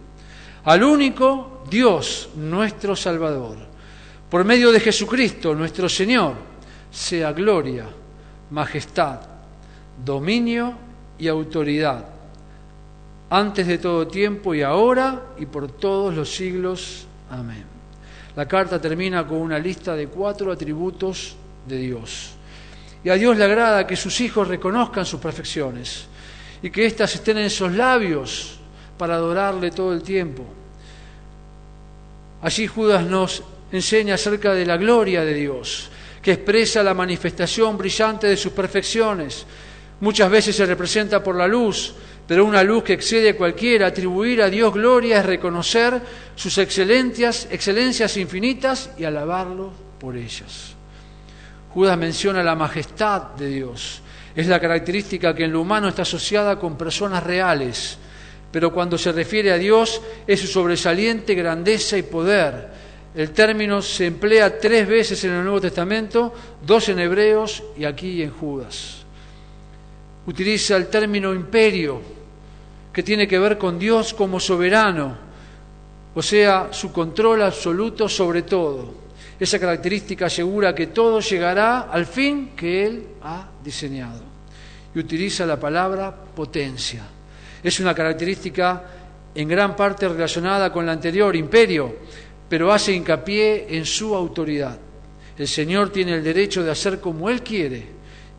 al 0.64 0.82
único 0.82 1.64
Dios 1.70 2.30
nuestro 2.36 2.96
Salvador. 2.96 3.56
Por 4.28 4.44
medio 4.44 4.72
de 4.72 4.80
Jesucristo 4.80 5.54
nuestro 5.54 5.88
Señor, 5.88 6.34
sea 6.90 7.32
gloria, 7.32 7.86
majestad, 8.54 9.18
dominio 10.04 10.74
y 11.18 11.26
autoridad, 11.26 12.04
antes 13.28 13.66
de 13.66 13.78
todo 13.78 14.06
tiempo 14.06 14.54
y 14.54 14.62
ahora 14.62 15.22
y 15.38 15.46
por 15.46 15.72
todos 15.72 16.14
los 16.14 16.32
siglos. 16.32 17.04
Amén. 17.30 17.64
La 18.36 18.46
carta 18.46 18.80
termina 18.80 19.26
con 19.26 19.38
una 19.38 19.58
lista 19.58 19.96
de 19.96 20.06
cuatro 20.06 20.52
atributos 20.52 21.34
de 21.66 21.78
Dios. 21.78 22.30
Y 23.02 23.08
a 23.08 23.14
Dios 23.14 23.36
le 23.36 23.44
agrada 23.44 23.88
que 23.88 23.96
sus 23.96 24.20
hijos 24.20 24.46
reconozcan 24.46 25.04
sus 25.04 25.18
perfecciones 25.18 26.06
y 26.62 26.70
que 26.70 26.86
éstas 26.86 27.12
estén 27.12 27.38
en 27.38 27.50
sus 27.50 27.72
labios 27.72 28.60
para 28.96 29.16
adorarle 29.16 29.72
todo 29.72 29.92
el 29.92 30.02
tiempo. 30.02 30.44
Allí 32.40 32.68
Judas 32.68 33.04
nos 33.04 33.42
enseña 33.72 34.14
acerca 34.14 34.54
de 34.54 34.64
la 34.64 34.76
gloria 34.76 35.24
de 35.24 35.34
Dios, 35.34 35.90
que 36.24 36.32
expresa 36.32 36.82
la 36.82 36.94
manifestación 36.94 37.76
brillante 37.76 38.26
de 38.26 38.38
sus 38.38 38.50
perfecciones. 38.54 39.44
Muchas 40.00 40.30
veces 40.30 40.56
se 40.56 40.64
representa 40.64 41.22
por 41.22 41.36
la 41.36 41.46
luz, 41.46 41.94
pero 42.26 42.46
una 42.46 42.62
luz 42.62 42.82
que 42.82 42.94
excede 42.94 43.36
cualquiera. 43.36 43.88
Atribuir 43.88 44.40
a 44.40 44.48
Dios 44.48 44.72
gloria 44.72 45.18
es 45.18 45.26
reconocer 45.26 46.00
sus 46.34 46.56
excelencias, 46.56 47.46
excelencias 47.50 48.16
infinitas 48.16 48.90
y 48.96 49.04
alabarlo 49.04 49.70
por 50.00 50.16
ellas. 50.16 50.74
Judas 51.74 51.98
menciona 51.98 52.42
la 52.42 52.54
majestad 52.54 53.34
de 53.34 53.48
Dios, 53.48 54.00
Es 54.34 54.46
la 54.46 54.58
característica 54.58 55.34
que 55.34 55.44
en 55.44 55.52
lo 55.52 55.60
humano 55.60 55.88
está 55.88 56.02
asociada 56.02 56.58
con 56.58 56.78
personas 56.78 57.22
reales, 57.22 57.98
pero 58.50 58.72
cuando 58.72 58.96
se 58.96 59.12
refiere 59.12 59.52
a 59.52 59.58
Dios 59.58 60.00
es 60.26 60.40
su 60.40 60.46
sobresaliente 60.46 61.34
grandeza 61.34 61.98
y 61.98 62.02
poder. 62.02 62.83
El 63.14 63.30
término 63.30 63.80
se 63.80 64.06
emplea 64.06 64.58
tres 64.58 64.88
veces 64.88 65.22
en 65.24 65.32
el 65.32 65.44
Nuevo 65.44 65.60
Testamento, 65.60 66.32
dos 66.66 66.88
en 66.88 66.98
Hebreos 66.98 67.62
y 67.76 67.84
aquí 67.84 68.22
en 68.22 68.30
Judas. 68.30 69.04
Utiliza 70.26 70.76
el 70.76 70.88
término 70.88 71.32
imperio, 71.32 72.00
que 72.92 73.02
tiene 73.04 73.28
que 73.28 73.38
ver 73.38 73.56
con 73.56 73.78
Dios 73.78 74.14
como 74.14 74.40
soberano, 74.40 75.16
o 76.14 76.22
sea, 76.22 76.68
su 76.72 76.92
control 76.92 77.42
absoluto 77.42 78.08
sobre 78.08 78.42
todo. 78.42 79.04
Esa 79.38 79.58
característica 79.58 80.26
asegura 80.26 80.74
que 80.74 80.88
todo 80.88 81.20
llegará 81.20 81.82
al 81.82 82.06
fin 82.06 82.52
que 82.56 82.86
Él 82.86 83.06
ha 83.22 83.48
diseñado. 83.62 84.22
Y 84.94 84.98
utiliza 84.98 85.44
la 85.46 85.58
palabra 85.58 86.14
potencia. 86.14 87.02
Es 87.62 87.80
una 87.80 87.94
característica 87.94 88.82
en 89.34 89.48
gran 89.48 89.74
parte 89.74 90.08
relacionada 90.08 90.72
con 90.72 90.86
la 90.86 90.92
anterior, 90.92 91.34
imperio, 91.34 91.96
pero 92.54 92.72
hace 92.72 92.92
hincapié 92.92 93.76
en 93.76 93.84
su 93.84 94.14
autoridad. 94.14 94.78
El 95.36 95.48
Señor 95.48 95.90
tiene 95.90 96.14
el 96.14 96.22
derecho 96.22 96.62
de 96.62 96.70
hacer 96.70 97.00
como 97.00 97.28
Él 97.28 97.42
quiere 97.42 97.84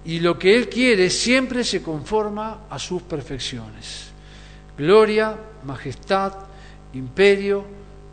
y 0.05 0.21
lo 0.21 0.39
que 0.39 0.55
Él 0.55 0.69
quiere 0.69 1.09
siempre 1.09 1.65
se 1.65 1.83
conforma 1.83 2.61
a 2.69 2.79
sus 2.79 3.01
perfecciones. 3.01 4.05
Gloria, 4.77 5.37
majestad, 5.65 6.31
imperio 6.93 7.65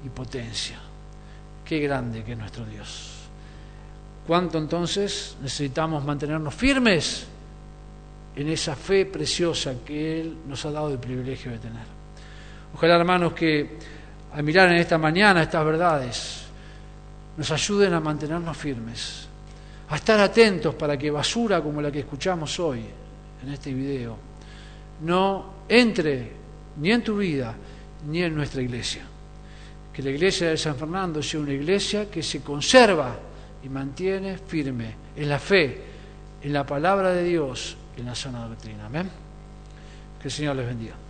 y 0.04 0.08
potencia. 0.08 0.80
Qué 1.64 1.78
grande 1.78 2.24
que 2.24 2.32
es 2.32 2.38
nuestro 2.38 2.66
Dios. 2.66 3.12
¿Cuánto 4.26 4.58
entonces 4.58 5.36
necesitamos 5.40 6.04
mantenernos 6.04 6.52
firmes 6.52 7.28
en 8.34 8.48
esa 8.48 8.74
fe 8.74 9.06
preciosa 9.06 9.76
que 9.86 10.20
Él 10.20 10.36
nos 10.48 10.64
ha 10.64 10.72
dado 10.72 10.90
el 10.90 10.98
privilegio 10.98 11.52
de 11.52 11.58
tener? 11.58 11.86
Ojalá, 12.74 12.96
hermanos, 12.96 13.34
que 13.34 14.01
al 14.34 14.42
mirar 14.42 14.70
en 14.70 14.76
esta 14.76 14.98
mañana 14.98 15.42
estas 15.42 15.64
verdades 15.64 16.42
nos 17.36 17.50
ayuden 17.50 17.94
a 17.94 18.00
mantenernos 18.00 18.56
firmes, 18.56 19.26
a 19.88 19.96
estar 19.96 20.20
atentos 20.20 20.74
para 20.74 20.96
que 20.96 21.10
basura 21.10 21.60
como 21.60 21.80
la 21.80 21.90
que 21.90 22.00
escuchamos 22.00 22.58
hoy 22.60 22.84
en 23.42 23.52
este 23.52 23.72
video 23.72 24.16
no 25.02 25.52
entre 25.68 26.32
ni 26.76 26.90
en 26.90 27.02
tu 27.02 27.18
vida 27.18 27.54
ni 28.06 28.22
en 28.22 28.34
nuestra 28.34 28.62
iglesia 28.62 29.02
que 29.92 30.02
la 30.02 30.10
iglesia 30.10 30.48
de 30.48 30.56
San 30.56 30.76
Fernando 30.76 31.22
sea 31.22 31.40
una 31.40 31.52
iglesia 31.52 32.10
que 32.10 32.22
se 32.22 32.40
conserva 32.40 33.14
y 33.62 33.68
mantiene 33.68 34.38
firme 34.38 34.94
en 35.14 35.28
la 35.28 35.38
fe, 35.38 35.82
en 36.42 36.52
la 36.52 36.64
palabra 36.64 37.12
de 37.12 37.24
Dios, 37.24 37.76
en 37.96 38.06
la 38.06 38.14
sana 38.14 38.48
doctrina. 38.48 38.86
Amén. 38.86 39.10
Que 40.20 40.28
el 40.28 40.32
Señor 40.32 40.56
les 40.56 40.66
bendiga. 40.66 41.01